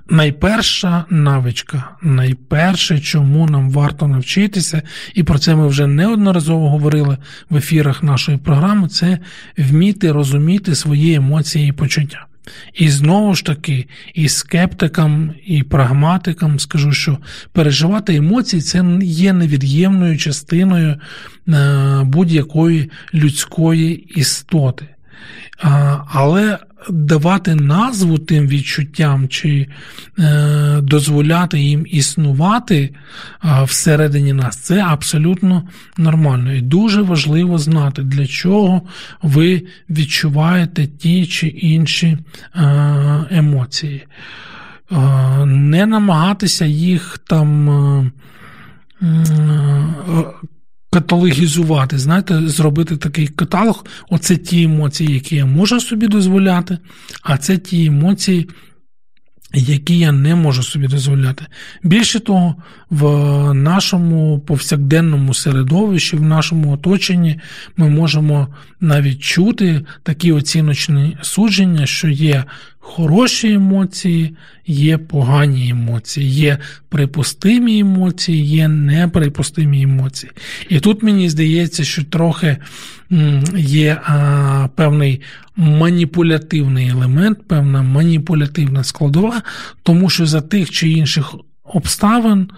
Найперша 0.08 1.04
навичка, 1.10 1.96
найперше, 2.02 2.98
чому 2.98 3.46
нам 3.46 3.70
варто 3.70 4.08
навчитися, 4.08 4.82
і 5.14 5.22
про 5.22 5.38
це 5.38 5.54
ми 5.54 5.68
вже 5.68 5.86
неодноразово 5.86 6.70
говорили 6.70 7.18
в 7.50 7.56
ефірах 7.56 8.02
нашої 8.02 8.38
програми, 8.38 8.88
це 8.88 9.18
вміти 9.58 10.12
розуміти 10.12 10.74
свої 10.74 11.14
емоції 11.14 11.68
і 11.68 11.72
почуття. 11.72 12.26
І 12.74 12.88
знову 12.88 13.34
ж 13.34 13.44
таки, 13.44 13.86
і 14.14 14.28
скептикам, 14.28 15.32
і 15.46 15.62
прагматикам 15.62 16.58
скажу, 16.58 16.92
що 16.92 17.18
переживати 17.52 18.16
емоції 18.16 18.62
це 18.62 18.84
є 19.02 19.32
невід'ємною 19.32 20.18
частиною 20.18 20.96
е, 21.48 22.00
будь-якої 22.04 22.90
людської 23.14 23.94
істоти. 24.20 24.93
Але 26.06 26.58
давати 26.90 27.54
назву 27.54 28.18
тим 28.18 28.46
відчуттям, 28.46 29.28
чи 29.28 29.68
е, 30.18 30.80
дозволяти 30.82 31.60
їм 31.60 31.86
існувати 31.90 32.94
е, 33.44 33.64
всередині 33.64 34.32
нас, 34.32 34.56
це 34.56 34.82
абсолютно 34.82 35.62
нормально. 35.96 36.52
І 36.52 36.60
дуже 36.60 37.02
важливо 37.02 37.58
знати, 37.58 38.02
для 38.02 38.26
чого 38.26 38.82
ви 39.22 39.62
відчуваєте 39.90 40.86
ті 40.86 41.26
чи 41.26 41.46
інші 41.46 42.06
е, 42.06 42.18
емоції. 43.30 44.06
Е, 44.92 44.96
не 45.46 45.86
намагатися 45.86 46.64
їх 46.64 47.18
там. 47.26 48.12
Каталогізувати, 50.94 51.98
знаєте, 51.98 52.48
зробити 52.48 52.96
такий 52.96 53.28
каталог. 53.28 53.86
Оце 54.10 54.36
ті 54.36 54.62
емоції, 54.62 55.14
які 55.14 55.36
я 55.36 55.46
можу 55.46 55.80
собі 55.80 56.06
дозволяти, 56.06 56.78
а 57.22 57.38
це 57.38 57.58
ті 57.58 57.86
емоції, 57.86 58.48
які 59.54 59.98
я 59.98 60.12
не 60.12 60.34
можу 60.34 60.62
собі 60.62 60.86
дозволяти. 60.86 61.46
Більше 61.82 62.20
того, 62.20 62.54
в 62.90 63.04
нашому 63.54 64.40
повсякденному 64.40 65.34
середовищі, 65.34 66.16
в 66.16 66.22
нашому 66.22 66.72
оточенні, 66.72 67.40
ми 67.76 67.88
можемо 67.88 68.48
навіть 68.80 69.20
чути 69.20 69.84
такі 70.02 70.32
оціночні 70.32 71.16
судження, 71.22 71.86
що 71.86 72.08
є 72.08 72.44
хороші 72.84 73.52
емоції, 73.52 74.36
є 74.66 74.98
погані 74.98 75.68
емоції, 75.68 76.30
є 76.30 76.58
припустимі 76.88 77.78
емоції, 77.78 78.46
є 78.46 78.68
неприпустимі 78.68 79.82
емоції. 79.82 80.32
І 80.68 80.80
тут 80.80 81.02
мені 81.02 81.28
здається, 81.28 81.84
що 81.84 82.04
трохи 82.04 82.56
є 83.56 84.00
а, 84.04 84.68
певний 84.74 85.20
маніпулятивний 85.56 86.88
елемент, 86.88 87.48
певна 87.48 87.82
маніпулятивна 87.82 88.84
складова, 88.84 89.42
тому 89.82 90.10
що 90.10 90.26
за 90.26 90.40
тих 90.40 90.70
чи 90.70 90.90
інших 90.90 91.34
обставин 91.64 92.50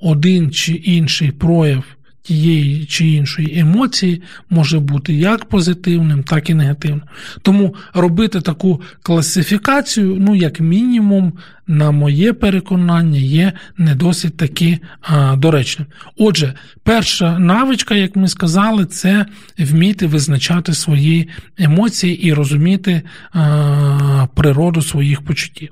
один 0.00 0.50
чи 0.50 0.72
інший 0.72 1.30
прояв 1.30 1.84
тієї 2.22 2.84
чи 2.84 3.06
іншої 3.06 3.58
емоції 3.58 4.22
може 4.50 4.78
бути 4.78 5.14
як 5.14 5.44
позитивним, 5.44 6.22
так 6.22 6.50
і 6.50 6.54
негативним. 6.54 7.02
Тому 7.42 7.74
робити 7.94 8.40
таку 8.40 8.80
класифікацію, 9.02 10.16
ну, 10.20 10.34
як 10.34 10.60
мінімум, 10.60 11.32
на 11.66 11.90
моє 11.90 12.32
переконання, 12.32 13.18
є 13.18 13.52
не 13.78 13.94
досить 13.94 14.36
таки 14.36 14.78
а, 15.00 15.36
доречним. 15.36 15.88
Отже, 16.16 16.54
перша 16.82 17.38
навичка, 17.38 17.94
як 17.94 18.16
ми 18.16 18.28
сказали, 18.28 18.84
це 18.84 19.26
вміти 19.58 20.06
визначати 20.06 20.74
свої 20.74 21.28
емоції 21.58 22.22
і 22.22 22.32
розуміти 22.32 23.02
а, 23.32 24.26
природу 24.34 24.82
своїх 24.82 25.22
почуттів. 25.22 25.70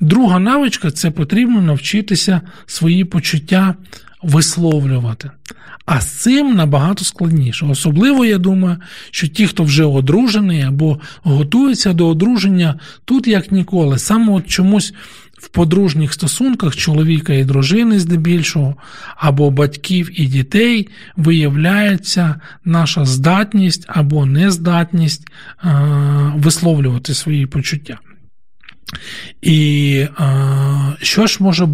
Друга 0.00 0.38
навичка 0.38 0.90
це 0.90 1.10
потрібно 1.10 1.62
навчитися 1.62 2.40
свої 2.66 3.04
почуття 3.04 3.74
висловлювати. 4.22 5.30
А 5.86 6.00
з 6.00 6.06
цим 6.06 6.54
набагато 6.54 7.04
складніше. 7.04 7.66
Особливо, 7.66 8.24
я 8.24 8.38
думаю, 8.38 8.76
що 9.10 9.28
ті, 9.28 9.46
хто 9.46 9.62
вже 9.62 9.84
одружений 9.84 10.62
або 10.62 11.00
готується 11.22 11.92
до 11.92 12.08
одруження, 12.08 12.78
тут 13.04 13.26
як 13.26 13.52
ніколи, 13.52 13.98
саме 13.98 14.32
от 14.32 14.46
чомусь 14.46 14.94
в 15.42 15.48
подружніх 15.48 16.12
стосунках 16.12 16.76
чоловіка 16.76 17.32
і 17.32 17.44
дружини, 17.44 18.00
здебільшого, 18.00 18.76
або 19.16 19.50
батьків 19.50 20.20
і 20.20 20.26
дітей 20.26 20.88
виявляється 21.16 22.40
наша 22.64 23.04
здатність 23.04 23.84
або 23.88 24.26
нездатність 24.26 25.26
е- 25.64 25.68
висловлювати 26.36 27.14
свої 27.14 27.46
почуття. 27.46 27.98
І 29.42 29.94
е- 30.20 30.96
що 31.00 31.26
ж 31.26 31.36
може 31.40 31.66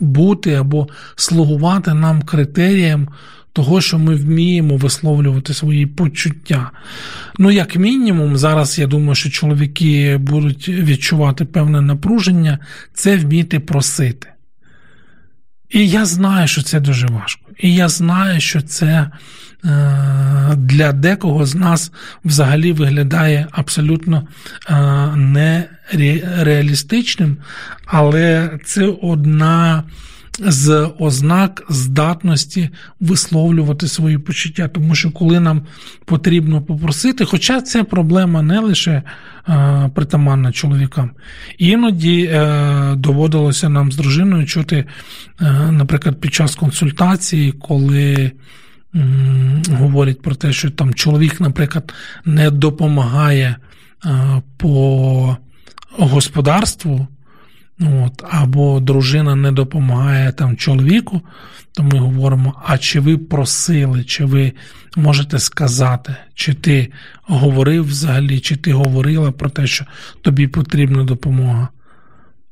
бути 0.00 0.54
або 0.54 0.88
слугувати 1.16 1.94
нам 1.94 2.22
критерієм 2.22 3.08
того, 3.52 3.80
що 3.80 3.98
ми 3.98 4.14
вміємо 4.14 4.76
висловлювати 4.76 5.54
свої 5.54 5.86
почуття. 5.86 6.70
Ну, 7.38 7.50
як 7.50 7.76
мінімум, 7.76 8.36
зараз 8.36 8.78
я 8.78 8.86
думаю, 8.86 9.14
що 9.14 9.30
чоловіки 9.30 10.16
будуть 10.16 10.68
відчувати 10.68 11.44
певне 11.44 11.80
напруження, 11.80 12.58
це 12.94 13.16
вміти 13.16 13.60
просити. 13.60 14.28
І 15.70 15.88
я 15.88 16.04
знаю, 16.04 16.48
що 16.48 16.62
це 16.62 16.80
дуже 16.80 17.06
важко. 17.06 17.42
І 17.58 17.74
я 17.74 17.88
знаю, 17.88 18.40
що 18.40 18.60
це 18.60 18.84
е, 18.84 19.10
для 20.56 20.92
декого 20.92 21.46
з 21.46 21.54
нас 21.54 21.92
взагалі 22.24 22.72
виглядає 22.72 23.46
абсолютно 23.50 24.28
е, 24.68 24.76
нереалістичним, 25.16 27.36
але 27.86 28.58
це 28.64 28.94
одна 29.02 29.84
з 30.40 30.90
ознак 30.98 31.62
здатності 31.68 32.70
висловлювати 33.00 33.88
свої 33.88 34.18
почуття. 34.18 34.68
Тому 34.68 34.94
що 34.94 35.10
коли 35.10 35.40
нам 35.40 35.62
потрібно 36.04 36.62
попросити, 36.62 37.24
хоча 37.24 37.60
це 37.60 37.84
проблема 37.84 38.42
не 38.42 38.60
лише 38.60 39.02
е, 39.48 39.90
притаманна 39.94 40.52
чоловікам, 40.52 41.10
іноді 41.58 42.30
е, 42.32 42.94
доводилося 42.96 43.68
нам 43.68 43.92
з 43.92 43.96
дружиною 43.96 44.46
чути, 44.46 44.84
е, 45.40 45.52
наприклад, 45.72 46.20
під 46.20 46.34
час 46.34 46.54
консультації, 46.54 47.52
коли. 47.52 48.32
Говорять 49.70 50.22
про 50.22 50.34
те, 50.34 50.52
що 50.52 50.70
там 50.70 50.94
чоловік, 50.94 51.40
наприклад, 51.40 51.94
не 52.24 52.50
допомагає 52.50 53.56
по 54.56 55.36
господарству, 55.98 57.06
От, 57.80 58.24
Або 58.30 58.80
дружина 58.80 59.34
не 59.34 59.52
допомагає 59.52 60.32
там 60.32 60.56
чоловіку, 60.56 61.20
то 61.72 61.82
ми 61.82 61.98
говоримо: 61.98 62.62
а 62.66 62.78
чи 62.78 63.00
ви 63.00 63.18
просили, 63.18 64.04
чи 64.04 64.24
ви 64.24 64.52
можете 64.96 65.38
сказати, 65.38 66.16
чи 66.34 66.54
ти 66.54 66.92
говорив 67.22 67.84
взагалі, 67.84 68.40
чи 68.40 68.56
ти 68.56 68.72
говорила 68.72 69.32
про 69.32 69.50
те, 69.50 69.66
що 69.66 69.84
тобі 70.22 70.46
потрібна 70.46 71.04
допомога? 71.04 71.68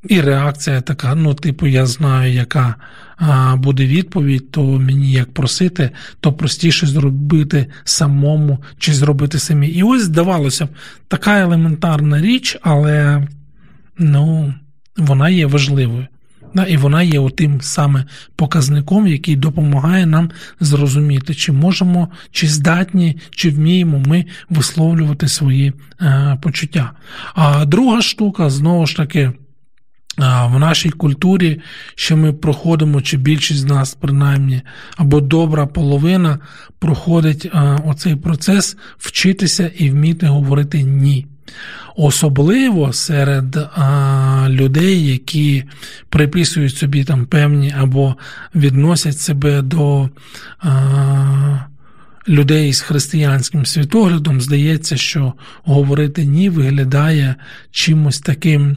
І 0.09 0.20
реакція 0.20 0.81
така: 0.81 1.14
ну, 1.14 1.35
типу, 1.35 1.66
я 1.66 1.87
знаю, 1.87 2.33
яка 2.33 2.74
а, 3.16 3.57
буде 3.57 3.87
відповідь, 3.87 4.51
то 4.51 4.62
мені 4.62 5.12
як 5.12 5.35
просити, 5.35 5.91
то 6.20 6.33
простіше 6.33 6.87
зробити 6.87 7.66
самому 7.85 8.59
чи 8.79 8.95
зробити 8.95 9.39
самі. 9.39 9.68
І 9.68 9.83
ось 9.83 10.03
здавалося 10.03 10.66
б, 10.66 10.68
така 11.09 11.41
елементарна 11.41 12.20
річ, 12.20 12.59
але 12.62 13.26
ну 13.99 14.55
вона 14.99 15.28
є 15.28 15.46
важливою. 15.46 16.07
І 16.68 16.76
вона 16.76 17.03
є 17.03 17.30
тим 17.30 17.61
саме 17.61 18.05
показником, 18.36 19.07
який 19.07 19.36
допомагає 19.36 20.07
нам 20.07 20.30
зрозуміти, 20.61 21.34
чи 21.34 21.53
можемо, 21.53 22.09
чи 22.30 22.46
здатні, 22.46 23.16
чи 23.30 23.51
вміємо 23.51 24.03
ми 24.07 24.24
висловлювати 24.51 25.28
свої 25.28 25.72
е, 26.01 26.38
почуття. 26.42 26.90
А 27.34 27.64
друга 27.64 28.03
штука, 28.03 28.51
знову 28.51 28.86
ж 28.86 28.96
таки, 28.96 29.32
в 30.18 30.59
нашій 30.59 30.90
культурі, 30.90 31.61
що 31.94 32.16
ми 32.16 32.32
проходимо, 32.32 33.03
чи 33.03 33.16
більшість 33.16 33.61
з 33.61 33.64
нас, 33.64 33.94
принаймні, 33.94 34.62
або 34.96 35.20
добра 35.20 35.66
половина 35.66 36.38
проходить 36.78 37.46
е, 37.46 37.78
оцей 37.86 38.16
процес 38.16 38.76
вчитися 38.99 39.70
і 39.78 39.90
вміти 39.90 40.26
говорити 40.26 40.82
ні. 40.82 41.26
Особливо 41.96 42.92
серед 42.92 43.57
а, 43.57 44.46
людей, 44.49 45.07
які 45.07 45.64
приписують 46.09 46.76
собі 46.76 47.05
там 47.05 47.26
певні 47.26 47.74
або 47.78 48.16
відносять 48.55 49.18
себе 49.18 49.62
до 49.62 50.11
а, 50.61 51.59
людей 52.28 52.72
з 52.72 52.80
християнським 52.80 53.66
світоглядом, 53.66 54.40
здається, 54.40 54.96
що 54.96 55.32
говорити 55.64 56.24
ні 56.24 56.51
виглядає 56.51 57.34
чимось 57.70 58.20
таким 58.20 58.76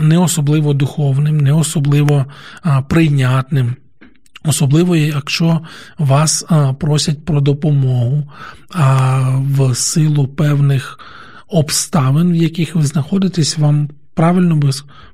не 0.00 0.18
особливо 0.18 0.74
духовним, 0.74 1.40
не 1.40 1.52
особливо 1.52 2.26
а, 2.62 2.82
прийнятним. 2.82 3.76
Особливо, 4.44 4.96
якщо 4.96 5.60
вас 5.98 6.44
а, 6.48 6.72
просять 6.72 7.24
про 7.24 7.40
допомогу 7.40 8.32
а 8.70 9.20
в 9.38 9.74
силу 9.74 10.28
певних 10.28 10.98
обставин, 11.50 12.32
в 12.32 12.36
яких 12.36 12.74
ви 12.74 12.82
знаходитесь, 12.82 13.58
вам 13.58 13.88
правильно 14.14 14.56
би 14.56 14.70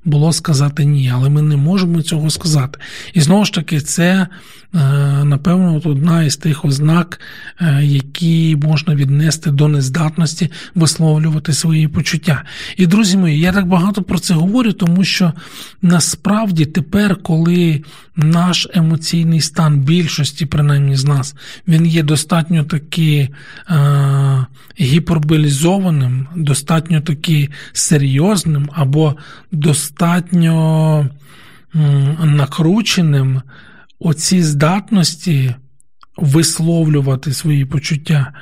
було 0.07 0.32
сказати 0.32 0.84
ні, 0.84 1.12
але 1.14 1.28
ми 1.28 1.42
не 1.42 1.57
можемо 1.57 2.02
цього 2.02 2.30
сказати. 2.30 2.78
І 3.14 3.20
знову 3.20 3.44
ж 3.44 3.52
таки, 3.52 3.80
це, 3.80 4.26
е, 4.74 4.78
напевно, 5.24 5.80
одна 5.84 6.24
із 6.24 6.36
тих 6.36 6.64
ознак, 6.64 7.20
е, 7.61 7.84
які 7.84 8.57
можна 8.57 8.94
віднести 8.94 9.50
до 9.50 9.68
нездатності 9.68 10.50
висловлювати 10.74 11.52
свої 11.52 11.88
почуття. 11.88 12.42
І, 12.76 12.86
друзі 12.86 13.16
мої, 13.16 13.40
я 13.40 13.52
так 13.52 13.66
багато 13.66 14.02
про 14.02 14.18
це 14.18 14.34
говорю, 14.34 14.72
тому 14.72 15.04
що 15.04 15.32
насправді 15.82 16.64
тепер, 16.64 17.16
коли 17.16 17.82
наш 18.16 18.68
емоційний 18.74 19.40
стан 19.40 19.78
більшості, 19.80 20.46
принаймні 20.46 20.96
з 20.96 21.04
нас, 21.04 21.34
він 21.68 21.86
є 21.86 22.02
достатньо 22.02 22.64
таки 22.64 23.28
е, 23.70 24.46
гіперболізованим, 24.80 26.26
достатньо 26.36 27.00
таки 27.00 27.48
серйозним 27.72 28.70
або 28.72 29.16
достатньо 29.52 29.95
накрученим, 32.24 33.42
оці 33.99 34.42
здатності 34.42 35.55
висловлювати 36.16 37.32
свої 37.32 37.64
почуття 37.64 38.32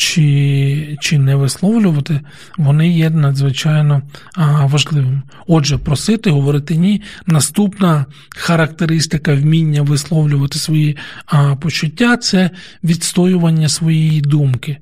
чи 0.00 0.96
чи 1.00 1.18
не 1.18 1.36
висловлювати, 1.36 2.20
вони 2.58 2.88
є 2.88 3.10
надзвичайно 3.10 4.02
а, 4.34 4.66
важливими. 4.66 5.22
Отже, 5.46 5.78
просити, 5.78 6.30
говорити 6.30 6.76
ні. 6.76 7.02
Наступна 7.26 8.06
характеристика 8.28 9.34
вміння 9.34 9.82
висловлювати 9.82 10.58
свої 10.58 10.96
а, 11.26 11.56
почуття 11.56 12.16
це 12.16 12.50
відстоювання 12.84 13.68
своєї 13.68 14.20
думки. 14.20 14.76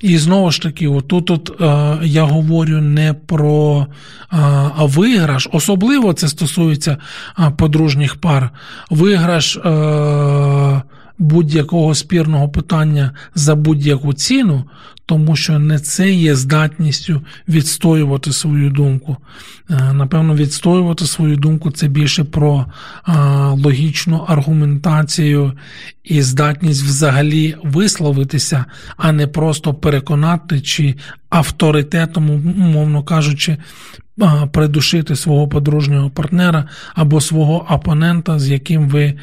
І 0.00 0.18
знову 0.18 0.50
ж 0.50 0.62
таки, 0.62 0.88
отут 0.88 1.30
от, 1.30 1.60
е, 1.60 1.98
я 2.06 2.22
говорю 2.22 2.80
не 2.80 3.14
про 3.14 3.86
е, 4.32 4.36
виграш, 4.78 5.48
особливо 5.52 6.12
це 6.12 6.28
стосується 6.28 6.96
е, 7.38 7.50
подружніх 7.50 8.16
пар. 8.16 8.50
Виграш 8.90 9.56
е, 9.56 9.60
будь-якого 11.18 11.94
спірного 11.94 12.48
питання 12.48 13.10
за 13.34 13.54
будь-яку 13.54 14.14
ціну, 14.14 14.64
тому 15.06 15.36
що 15.36 15.58
не 15.58 15.78
це 15.78 16.12
є 16.12 16.34
здатністю 16.34 17.22
відстоювати 17.48 18.32
свою 18.32 18.70
думку. 18.70 19.16
Е, 19.70 19.92
напевно, 19.92 20.34
відстоювати 20.34 21.06
свою 21.06 21.36
думку 21.36 21.70
це 21.70 21.88
більше 21.88 22.24
про 22.24 22.66
е, 23.08 23.12
логічну 23.46 24.24
аргументацію 24.28 25.52
і 26.04 26.22
здатність 26.22 26.82
взагалі 26.82 27.56
висловитися, 27.62 28.64
а 28.96 29.12
не 29.12 29.26
просто 29.26 29.74
переконати 29.74 30.60
чи 30.60 30.94
авторитетом, 31.30 32.30
умовно 32.30 33.02
кажучи, 33.02 33.56
придушити 34.52 35.16
свого 35.16 35.48
подружнього 35.48 36.10
партнера 36.10 36.68
або 36.94 37.20
свого 37.20 37.66
опонента, 37.70 38.38
з 38.38 38.48
яким 38.48 38.88
ви 38.88 39.14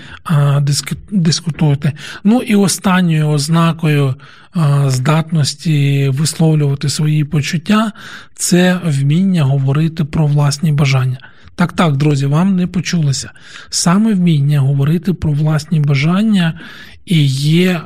дискутуєте. 1.11 1.93
Ну 2.23 2.41
і 2.41 2.55
останньою 2.55 3.29
ознакою 3.29 4.15
здатності 4.87 6.09
висловлювати 6.09 6.89
свої 6.89 7.23
почуття 7.23 7.91
це 8.35 8.79
вміння 8.85 9.43
говорити 9.43 10.03
про 10.03 10.27
власні 10.27 10.71
бажання. 10.71 11.17
Так, 11.55 11.73
так, 11.73 11.97
друзі, 11.97 12.25
вам 12.25 12.55
не 12.55 12.67
почулося. 12.67 13.31
Саме 13.69 14.13
вміння 14.13 14.59
говорити 14.59 15.13
про 15.13 15.31
власні 15.31 15.79
бажання 15.79 16.59
і 17.05 17.25
є 17.25 17.81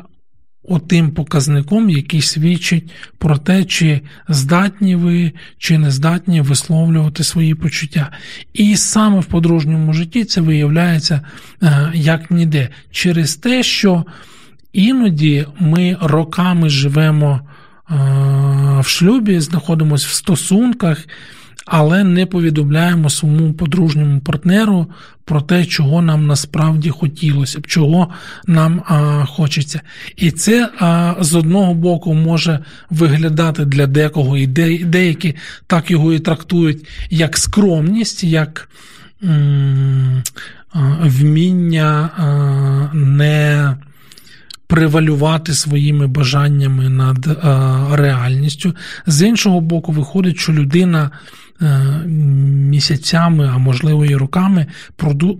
отим 0.67 1.11
показником, 1.11 1.89
який 1.89 2.21
свідчить 2.21 2.91
про 3.17 3.37
те, 3.37 3.65
чи 3.65 4.01
здатні 4.29 4.95
ви, 4.95 5.31
чи 5.57 5.77
не 5.77 5.91
здатні 5.91 6.41
висловлювати 6.41 7.23
свої 7.23 7.55
почуття. 7.55 8.11
І 8.53 8.77
саме 8.77 9.19
в 9.19 9.25
подружньому 9.25 9.93
житті 9.93 10.25
це 10.25 10.41
виявляється 10.41 11.21
е, 11.63 11.91
як 11.93 12.31
ніде, 12.31 12.69
через 12.91 13.35
те, 13.35 13.63
що 13.63 14.05
іноді 14.73 15.45
ми 15.59 15.97
роками 16.01 16.69
живемо 16.69 17.41
е, 17.41 17.95
в 18.79 18.87
шлюбі, 18.87 19.39
знаходимося 19.39 20.07
в 20.09 20.13
стосунках 20.13 21.07
але 21.67 22.03
не 22.03 22.25
повідомляємо 22.25 23.09
своєму 23.09 23.53
подружньому 23.53 24.19
партнеру 24.19 24.87
про 25.25 25.41
те, 25.41 25.65
чого 25.65 26.01
нам 26.01 26.27
насправді 26.27 26.89
хотілося 26.89 27.59
б, 27.59 27.67
чого 27.67 28.07
нам 28.47 28.83
а, 28.87 29.25
хочеться. 29.25 29.81
І 30.15 30.31
це 30.31 30.69
а, 30.79 31.15
з 31.19 31.35
одного 31.35 31.73
боку 31.73 32.13
може 32.13 32.59
виглядати 32.89 33.65
для 33.65 33.87
декого, 33.87 34.37
і 34.37 34.47
де, 34.47 34.77
деякі 34.77 35.35
так 35.67 35.91
його 35.91 36.13
і 36.13 36.19
трактують 36.19 36.87
як 37.09 37.37
скромність, 37.37 38.23
як 38.23 38.69
м, 39.23 40.23
вміння 41.03 42.09
а, 42.17 42.95
не 42.95 43.75
Привалювати 44.67 45.53
своїми 45.53 46.07
бажаннями 46.07 46.89
над 46.89 47.27
а, 47.27 47.87
реальністю. 47.91 48.75
З 49.05 49.27
іншого 49.27 49.61
боку, 49.61 49.91
виходить, 49.91 50.37
що 50.37 50.53
людина 50.53 51.11
місяцями, 52.67 53.51
а 53.53 53.57
можливо 53.57 54.05
і 54.05 54.15
роками, 54.15 54.65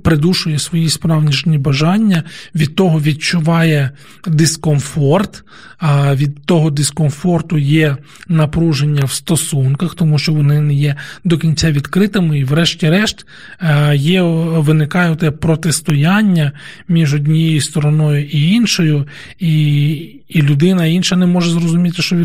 придушує 0.03 0.59
свої 0.59 0.89
справжні 0.89 1.57
бажання, 1.57 2.23
від 2.55 2.75
того 2.75 2.99
відчуває 3.01 3.91
дискомфорт, 4.27 5.43
а 5.77 6.15
від 6.15 6.45
того 6.45 6.69
дискомфорту 6.69 7.57
є 7.57 7.97
напруження 8.27 9.05
в 9.05 9.11
стосунках, 9.11 9.95
тому 9.95 10.19
що 10.19 10.33
вони 10.33 10.61
не 10.61 10.73
є 10.73 10.95
до 11.23 11.37
кінця 11.37 11.71
відкритими, 11.71 12.39
і, 12.39 12.43
врешті-решт, 12.43 13.25
е, 13.61 13.95
є 13.95 14.21
виникає 14.21 15.15
те 15.15 15.31
протистояння 15.31 16.51
між 16.87 17.13
однією 17.13 17.61
стороною 17.61 18.25
і 18.25 18.51
іншою, 18.51 19.07
і 19.39 20.13
і 20.27 20.41
людина 20.41 20.85
інша 20.85 21.15
не 21.15 21.25
може 21.25 21.51
зрозуміти, 21.51 22.01
що 22.01 22.15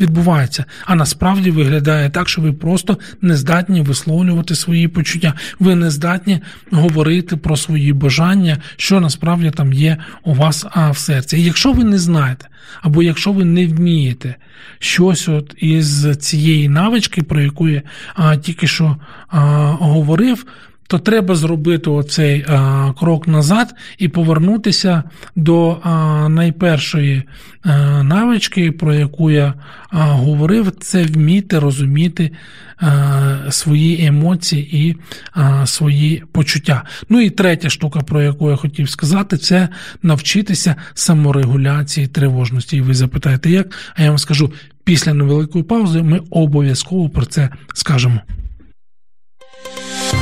відбувається. 0.00 0.64
А 0.84 0.94
насправді 0.94 1.50
виглядає 1.50 2.10
так, 2.10 2.28
що 2.28 2.42
ви 2.42 2.52
просто 2.52 2.98
не 3.20 3.31
здатні 3.36 3.82
висловлювати 3.82 4.54
свої 4.54 4.88
почуття. 4.88 5.34
Ви 5.58 5.74
не 5.74 5.90
здатні 5.90 6.40
говорити 6.70 7.36
про 7.36 7.56
свої 7.56 7.92
бажання, 7.92 8.58
що 8.76 9.00
насправді 9.00 9.50
там 9.50 9.72
є 9.72 9.96
у 10.24 10.34
вас 10.34 10.66
в 10.90 10.96
серці. 10.96 11.38
І 11.38 11.44
якщо 11.44 11.72
ви 11.72 11.84
не 11.84 11.98
знаєте, 11.98 12.48
або 12.82 13.02
якщо 13.02 13.32
ви 13.32 13.44
не 13.44 13.66
вмієте 13.66 14.34
щось 14.78 15.28
от 15.28 15.54
із 15.58 16.16
цієї 16.16 16.68
навички, 16.68 17.22
про 17.22 17.40
яку 17.40 17.68
я 17.68 17.82
а, 18.14 18.36
тільки 18.36 18.66
що 18.66 18.96
а, 19.28 19.40
говорив 19.80 20.46
то 20.86 20.98
треба 20.98 21.34
зробити 21.34 21.90
оцей 21.90 22.44
а, 22.48 22.92
крок 22.98 23.28
назад 23.28 23.74
і 23.98 24.08
повернутися 24.08 25.02
до 25.36 25.78
а, 25.82 26.28
найпершої 26.28 27.22
а, 27.62 28.02
навички, 28.02 28.72
про 28.72 28.94
яку 28.94 29.30
я 29.30 29.54
говорив, 29.90 30.72
це 30.80 31.02
вміти 31.02 31.58
розуміти 31.58 32.30
свої 33.50 34.06
емоції 34.06 34.88
і 34.88 34.96
свої 35.66 36.22
почуття. 36.32 36.84
Ну 37.08 37.20
і 37.20 37.30
третя 37.30 37.70
штука, 37.70 38.00
про 38.00 38.22
яку 38.22 38.50
я 38.50 38.56
хотів 38.56 38.90
сказати, 38.90 39.36
це 39.36 39.68
навчитися 40.02 40.76
саморегуляції 40.94 42.06
тривожності. 42.06 42.76
І 42.76 42.80
ви 42.80 42.94
запитаєте, 42.94 43.50
як? 43.50 43.66
А 43.94 44.02
я 44.02 44.08
вам 44.08 44.18
скажу, 44.18 44.52
після 44.84 45.14
невеликої 45.14 45.64
паузи 45.64 46.02
ми 46.02 46.20
обов'язково 46.30 47.08
про 47.08 47.26
це 47.26 47.48
скажемо. 47.74 48.20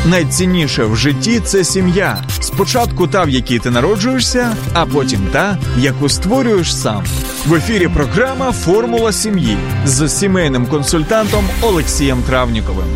Найцінніше 0.06 0.84
в 0.84 0.96
житті 0.96 1.40
це 1.40 1.64
сім'я. 1.64 2.24
Спочатку 2.40 3.06
та, 3.06 3.24
в 3.24 3.28
якій 3.28 3.58
ти 3.58 3.70
народжуєшся, 3.70 4.56
а 4.72 4.86
потім 4.86 5.20
та, 5.32 5.58
яку 5.78 6.08
створюєш 6.08 6.76
сам. 6.76 7.04
В 7.46 7.54
ефірі 7.54 7.88
програма 7.88 8.52
Формула 8.52 9.12
сім'ї 9.12 9.56
з 9.84 10.08
сімейним 10.08 10.66
консультантом 10.66 11.44
Олексієм 11.62 12.22
Травніковим. 12.22 12.86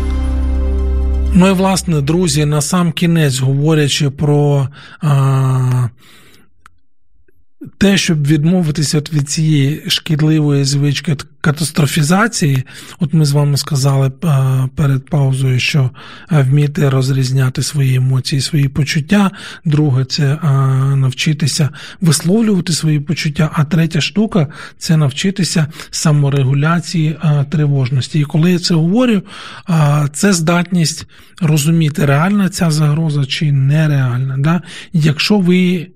Ну 1.33 1.49
і 1.49 1.51
власне, 1.51 2.01
друзі, 2.01 2.45
на 2.45 2.61
сам 2.61 2.91
кінець 2.91 3.39
говорячи 3.39 4.09
про. 4.09 4.67
А 5.01 5.89
те, 7.77 7.97
щоб 7.97 8.27
відмовитися 8.27 8.99
від 9.13 9.29
цієї 9.29 9.83
шкідливої 9.87 10.63
звички 10.63 11.17
катастрофізації, 11.41 12.63
от 12.99 13.13
ми 13.13 13.25
з 13.25 13.31
вами 13.31 13.57
сказали 13.57 14.11
перед 14.75 15.09
паузою, 15.09 15.59
що 15.59 15.89
вміти 16.29 16.89
розрізняти 16.89 17.63
свої 17.63 17.95
емоції, 17.95 18.41
свої 18.41 18.69
почуття. 18.69 19.31
Друге, 19.65 20.05
це 20.05 20.39
навчитися 20.95 21.69
висловлювати 22.01 22.73
свої 22.73 22.99
почуття. 22.99 23.49
А 23.53 23.63
третя 23.63 24.01
штука 24.01 24.47
це 24.77 24.97
навчитися 24.97 25.67
саморегуляції 25.91 27.17
тривожності. 27.49 28.19
І 28.19 28.23
коли 28.23 28.51
я 28.51 28.59
це 28.59 28.73
говорю, 28.73 29.21
це 30.13 30.33
здатність 30.33 31.07
розуміти, 31.41 32.05
реальна 32.05 32.49
ця 32.49 32.71
загроза 32.71 33.25
чи 33.25 33.51
нереальна. 33.51 34.61
Якщо 34.93 35.39
ви 35.39 35.87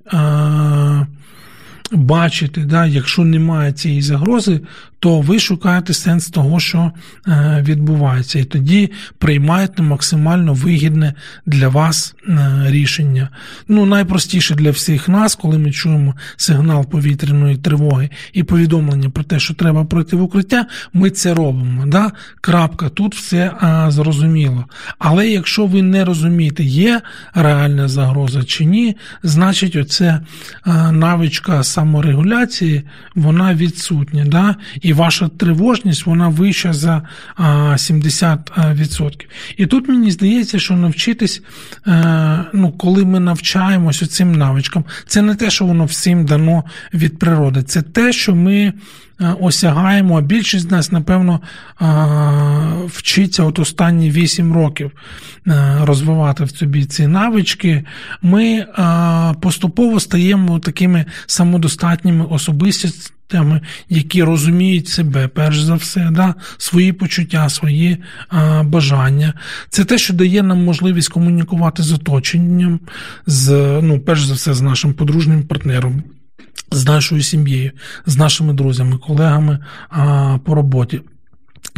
бачити, 1.92 2.62
да, 2.62 2.86
якщо 2.86 3.24
немає 3.24 3.74
цієї 3.74 4.02
загрози, 4.02 4.62
то 5.00 5.22
ви 5.22 5.40
шукаєте 5.40 5.94
сенс 5.94 6.30
того, 6.30 6.60
що 6.60 6.92
е, 7.28 7.64
відбувається, 7.68 8.40
і 8.40 8.44
тоді 8.44 8.92
приймаєте 9.18 9.82
максимально 9.82 10.54
вигідне 10.54 11.14
для 11.46 11.68
вас 11.68 12.16
е, 12.28 12.66
рішення. 12.68 13.30
Ну, 13.68 13.86
найпростіше 13.86 14.56
для 14.56 14.72
всіх 14.72 15.10
нас, 15.10 15.36
коли 15.36 15.58
ми 15.58 15.72
чуємо 15.72 16.16
сигнал 16.38 16.86
повітряної 16.86 17.58
тривоги 17.58 18.10
і 18.34 18.44
повідомлення 18.44 19.10
про 19.10 19.24
те, 19.24 19.40
що 19.40 19.54
треба 19.54 19.86
пройти 19.86 20.16
в 20.16 20.22
укриття, 20.22 20.66
ми 20.94 21.10
це 21.10 21.34
робимо. 21.34 21.86
Да? 21.86 22.12
Крапка, 22.42 22.90
тут 22.90 23.16
все 23.16 23.52
а, 23.60 23.92
зрозуміло. 23.92 24.66
Але 25.00 25.30
якщо 25.30 25.66
ви 25.66 25.82
не 25.82 26.06
розумієте, 26.06 26.64
є 26.64 27.02
реальна 27.34 27.88
загроза 27.88 28.44
чи 28.44 28.66
ні, 28.66 28.98
значить, 29.24 29.76
оце 29.76 30.20
навичка 30.92 31.64
саморегуляції, 31.64 32.84
вона 33.16 33.54
відсутня. 33.54 34.26
Да? 34.26 34.56
І 34.82 34.89
ваша 34.94 35.28
тривожність 35.28 36.06
вона 36.06 36.28
вища 36.28 36.74
за 36.74 37.02
70%. 37.40 39.26
І 39.58 39.66
тут 39.66 39.90
мені 39.90 40.12
здається, 40.12 40.60
що 40.60 40.74
навчитись, 40.74 41.42
е, 41.88 42.46
ну, 42.54 42.72
коли 42.72 43.06
ми 43.06 43.20
навчаємося 43.20 44.08
цим 44.08 44.36
навичкам, 44.36 44.86
це 45.08 45.22
не 45.22 45.36
те, 45.36 45.50
що 45.50 45.66
воно 45.66 45.86
всім 45.86 46.26
дано 46.26 46.64
від 46.94 47.20
природи, 47.20 47.64
це 47.64 47.82
те, 47.82 48.14
що 48.14 48.36
ми. 48.36 48.74
Е, 49.22 49.36
осягаємо, 49.40 50.18
а 50.18 50.22
більшість 50.22 50.68
з 50.68 50.72
нас, 50.72 50.92
напевно, 50.92 51.40
е, 51.82 51.86
вчиться 52.88 53.44
от 53.44 53.60
останні 53.60 54.12
8 54.12 54.54
років 54.54 54.92
е, 55.48 55.78
розвивати 55.82 56.44
в 56.44 56.50
собі 56.50 56.86
ці 56.86 57.08
навички, 57.08 57.84
ми 58.22 58.66
поступово 59.42 60.00
стаємо 60.00 60.60
такими 60.60 61.06
самодостатніми 61.26 62.26
особистостями, 62.26 63.62
які 63.90 64.24
розуміють 64.24 64.88
себе, 64.88 65.28
перш 65.28 65.60
за 65.60 65.76
все, 65.76 66.10
да, 66.12 66.36
свої 66.58 66.94
почуття, 66.94 67.50
свої 67.50 67.98
а, 68.30 68.64
бажання. 68.64 69.34
Це 69.70 69.86
те, 69.86 69.98
що 69.98 70.14
дає 70.14 70.44
нам 70.44 70.64
можливість 70.64 71.10
комунікувати 71.10 71.84
з 71.84 71.94
оточенням, 71.94 72.80
з, 73.26 73.52
ну, 73.82 74.00
перш 74.00 74.24
за 74.24 74.34
все, 74.34 74.54
з 74.54 74.62
нашим 74.62 74.94
подружнім 74.94 75.44
партнером 75.44 76.04
з 76.72 76.86
нашою 76.86 77.24
сім'єю, 77.24 77.72
з 78.06 78.18
нашими 78.18 78.54
друзями, 78.54 78.98
колегами 78.98 79.60
а, 79.90 80.38
по 80.46 80.56
роботі. 80.56 81.02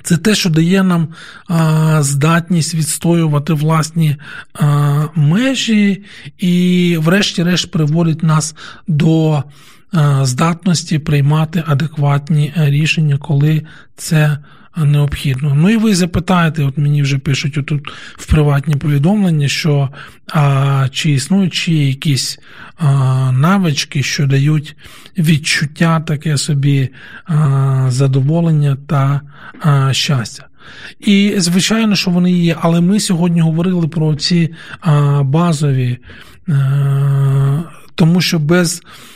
Це 0.03 0.17
те, 0.17 0.35
що 0.35 0.49
дає 0.49 0.83
нам 0.83 1.07
а, 1.47 2.03
здатність 2.03 2.75
відстоювати 2.75 3.53
власні 3.53 4.15
а, 4.53 5.05
межі, 5.15 6.03
і, 6.37 6.97
врешті-решт, 6.99 7.71
приводить 7.71 8.23
нас 8.23 8.55
до 8.87 9.43
а, 9.93 10.25
здатності 10.25 10.99
приймати 10.99 11.63
адекватні 11.67 12.53
рішення, 12.55 13.17
коли 13.17 13.61
це 13.95 14.37
необхідно. 14.77 15.55
Ну 15.55 15.69
і 15.69 15.77
ви 15.77 15.95
запитаєте, 15.95 16.63
от 16.63 16.77
мені 16.77 17.01
вже 17.01 17.17
пишуть 17.17 17.57
отут 17.57 17.81
в 18.17 18.25
приватні 18.25 18.75
повідомлення, 18.75 19.47
що 19.47 19.89
а, 20.33 20.87
чи 20.91 21.11
існують 21.11 21.53
чи 21.53 21.73
якісь 21.73 22.39
а, 22.77 23.31
навички, 23.31 24.03
що 24.03 24.27
дають 24.27 24.75
відчуття 25.17 25.99
таке 25.99 26.37
собі 26.37 26.89
а, 27.25 27.85
задоволення 27.89 28.77
та 28.87 29.21
а, 29.61 29.93
щастя. 29.93 30.47
І, 30.99 31.33
звичайно, 31.37 31.95
що 31.95 32.11
вони 32.11 32.31
є, 32.31 32.55
але 32.61 32.81
ми 32.81 32.99
сьогодні 32.99 33.41
говорили 33.41 33.87
про 33.87 34.15
ці 34.15 34.53
а, 34.79 35.23
базові, 35.23 35.97
а, 36.47 37.61
тому 37.95 38.21
що 38.21 38.39
без 38.39 38.81
Е, 38.81 39.10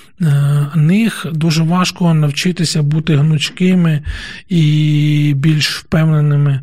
них 0.75 1.25
дуже 1.31 1.63
важко 1.63 2.13
навчитися 2.13 2.83
бути 2.83 3.15
гнучкими 3.15 4.01
і 4.49 5.33
більш 5.37 5.77
впевненими 5.77 6.61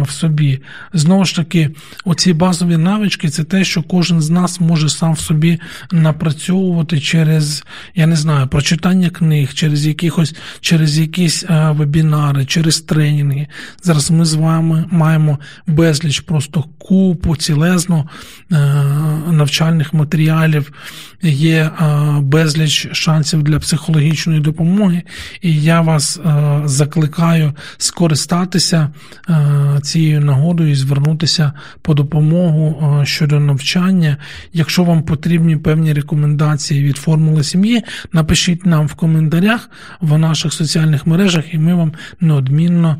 в 0.00 0.10
собі. 0.10 0.60
Знову 0.92 1.24
ж 1.24 1.36
таки, 1.36 1.70
оці 2.04 2.32
базові 2.32 2.76
навички 2.76 3.28
це 3.28 3.44
те, 3.44 3.64
що 3.64 3.82
кожен 3.82 4.20
з 4.20 4.30
нас 4.30 4.60
може 4.60 4.88
сам 4.88 5.12
в 5.12 5.20
собі 5.20 5.60
напрацьовувати 5.92 7.00
через, 7.00 7.64
я 7.94 8.06
не 8.06 8.16
знаю, 8.16 8.46
прочитання 8.46 9.10
книг, 9.10 9.54
через 9.54 9.86
якихось, 9.86 10.34
через 10.60 10.98
якісь 10.98 11.44
вебінари, 11.50 12.46
через 12.46 12.80
тренінги. 12.80 13.46
Зараз 13.82 14.10
ми 14.10 14.24
з 14.24 14.34
вами 14.34 14.84
маємо 14.90 15.38
безліч 15.66 16.20
просто 16.20 16.64
купу 16.78 17.36
цілезно 17.36 18.08
е, 18.52 18.56
навчальних 19.30 19.94
матеріалів, 19.94 20.72
є 21.22 21.70
безліч 22.20 22.89
шансів 22.92 23.42
для 23.42 23.58
психологічної 23.58 24.40
допомоги, 24.40 25.02
і 25.42 25.62
я 25.62 25.80
вас 25.80 26.20
е, 26.26 26.62
закликаю 26.64 27.52
скористатися 27.78 28.90
е, 29.28 29.80
цією 29.82 30.20
нагодою 30.20 30.70
і 30.70 30.74
звернутися 30.74 31.52
по 31.82 31.94
допомогу 31.94 32.98
е, 33.00 33.06
щодо 33.06 33.40
навчання. 33.40 34.16
Якщо 34.52 34.84
вам 34.84 35.02
потрібні 35.02 35.56
певні 35.56 35.92
рекомендації 35.92 36.84
від 36.84 36.96
формули 36.96 37.44
сім'ї, 37.44 37.82
напишіть 38.12 38.66
нам 38.66 38.86
в 38.86 38.94
коментарях 38.94 39.70
в 40.00 40.18
наших 40.18 40.52
соціальних 40.52 41.06
мережах, 41.06 41.54
і 41.54 41.58
ми 41.58 41.74
вам 41.74 41.92
неодмінно 42.20 42.96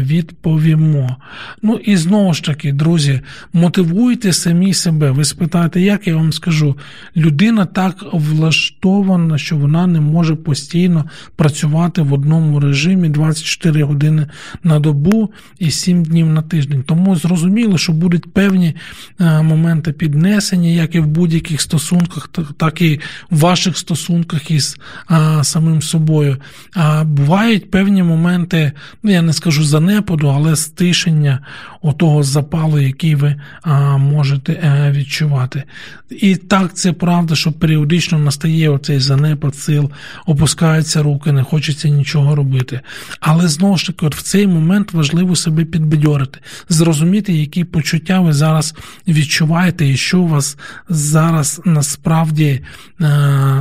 відповімо. 0.00 1.16
Ну 1.62 1.76
і 1.76 1.96
знову 1.96 2.34
ж 2.34 2.44
таки, 2.44 2.72
друзі, 2.72 3.20
мотивуйте 3.52 4.32
самі 4.32 4.74
себе. 4.74 5.10
Ви 5.10 5.24
спитаєте, 5.24 5.80
як 5.80 6.06
я 6.06 6.16
вам 6.16 6.32
скажу, 6.32 6.76
людина 7.16 7.66
так 7.66 8.04
влаштована 8.12 9.03
зруйнована, 9.04 9.38
що 9.38 9.56
вона 9.56 9.86
не 9.86 10.00
може 10.00 10.34
постійно 10.34 11.04
працювати 11.36 12.02
в 12.02 12.12
одному 12.12 12.60
режимі 12.60 13.08
24 13.08 13.82
години 13.82 14.26
на 14.62 14.80
добу 14.80 15.32
і 15.58 15.70
7 15.70 16.04
днів 16.04 16.26
на 16.26 16.42
тиждень. 16.42 16.82
Тому 16.86 17.16
зрозуміло, 17.16 17.78
що 17.78 17.92
будуть 17.92 18.32
певні 18.32 18.74
е, 19.20 19.42
моменти 19.42 19.92
піднесення, 19.92 20.68
як 20.68 20.94
і 20.94 21.00
в 21.00 21.06
будь-яких 21.06 21.60
стосунках, 21.60 22.30
так 22.56 22.82
і 22.82 23.00
в 23.30 23.38
ваших 23.38 23.78
стосунках 23.78 24.50
із 24.50 24.78
а, 25.06 25.44
самим 25.44 25.82
собою. 25.82 26.36
А 26.74 27.04
бувають 27.04 27.70
певні 27.70 28.02
моменти, 28.02 28.72
ну 29.02 29.10
я 29.10 29.22
не 29.22 29.32
скажу 29.32 29.64
занепаду, 29.64 30.28
але 30.28 30.56
стишення 30.56 31.40
отого 31.82 32.22
запалу, 32.22 32.78
який 32.78 33.14
ви 33.14 33.36
а, 33.62 33.96
можете 33.96 34.52
е, 34.52 34.92
відчувати. 34.92 35.62
І 36.10 36.36
так 36.36 36.74
це 36.74 36.92
правда, 36.92 37.34
що 37.34 37.52
періодично 37.52 38.18
настає 38.18 38.68
оцей 38.68 38.93
цей 38.94 39.00
занепад 39.00 39.54
сил, 39.56 39.90
опускаються 40.26 41.02
руки, 41.02 41.32
не 41.32 41.42
хочеться 41.42 41.88
нічого 41.88 42.34
робити. 42.34 42.80
Але 43.20 43.48
знову 43.48 43.76
ж 43.76 43.86
таки, 43.86 44.06
от 44.06 44.14
в 44.14 44.22
цей 44.22 44.46
момент 44.46 44.92
важливо 44.92 45.36
себе 45.36 45.64
підбадьорити, 45.64 46.38
зрозуміти, 46.68 47.32
які 47.32 47.64
почуття 47.64 48.20
ви 48.20 48.32
зараз 48.32 48.74
відчуваєте, 49.08 49.88
і 49.88 49.96
що 49.96 50.22
вас 50.22 50.56
зараз 50.88 51.60
насправді 51.64 52.60
е, 53.00 53.06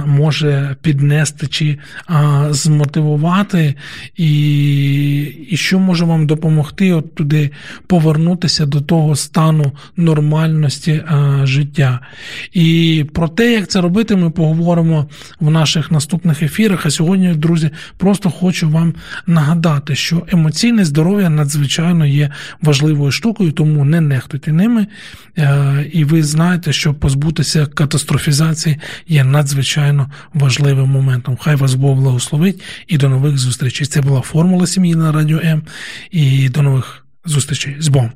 може 0.05 0.75
піднести 0.81 1.47
чи 1.47 1.65
е, 1.65 1.77
змотивувати, 2.49 3.75
і, 4.17 5.21
і 5.49 5.57
що 5.57 5.79
може 5.79 6.05
вам 6.05 6.27
допомогти 6.27 6.93
от 6.93 7.15
туди 7.15 7.51
повернутися 7.87 8.65
до 8.65 8.81
того 8.81 9.15
стану 9.15 9.71
нормальності 9.97 10.91
е, 10.91 11.41
життя. 11.43 11.99
І 12.53 13.05
про 13.13 13.27
те, 13.27 13.53
як 13.53 13.67
це 13.67 13.81
робити, 13.81 14.15
ми 14.15 14.29
поговоримо 14.29 15.07
в 15.39 15.51
наших 15.51 15.91
наступних 15.91 16.43
ефірах. 16.43 16.85
А 16.85 16.91
сьогодні, 16.91 17.33
друзі, 17.33 17.69
просто 17.97 18.29
хочу 18.29 18.69
вам 18.69 18.93
нагадати, 19.27 19.95
що 19.95 20.27
емоційне 20.31 20.85
здоров'я 20.85 21.29
надзвичайно 21.29 22.05
є 22.05 22.29
важливою 22.61 23.11
штукою, 23.11 23.51
тому 23.51 23.85
не 23.85 24.01
нехтуйте 24.01 24.51
ними. 24.51 24.87
Е, 25.37 25.89
і 25.93 26.03
ви 26.03 26.23
знаєте, 26.23 26.73
що 26.73 26.93
позбутися 26.93 27.65
катастрофізації 27.65 28.79
є 29.07 29.23
надзвичайно 29.23 30.11
важливим 30.33 30.89
моментом. 30.89 31.37
Хай 31.41 31.55
вас 31.55 31.73
Бог 31.73 31.97
благословить 31.97 32.61
і 32.87 32.97
до 32.97 33.09
нових 33.09 33.37
зустрічей. 33.37 33.87
Це 33.87 34.01
була 34.01 34.21
формула 34.21 34.67
сім'ї 34.67 34.95
на 34.95 35.11
радіо 35.11 35.39
М. 35.43 35.61
І 36.11 36.49
до 36.49 36.61
нових 36.61 37.05
зустрічей 37.25 37.75
з 37.79 37.87
Богом. 37.87 38.11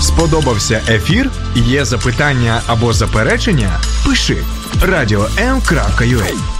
Сподобався 0.00 0.82
ефір? 0.88 1.30
Є 1.54 1.84
запитання 1.84 2.60
або 2.66 2.92
заперечення? 2.92 3.80
Пиши 4.06 4.36
радіом.ua 4.82 6.59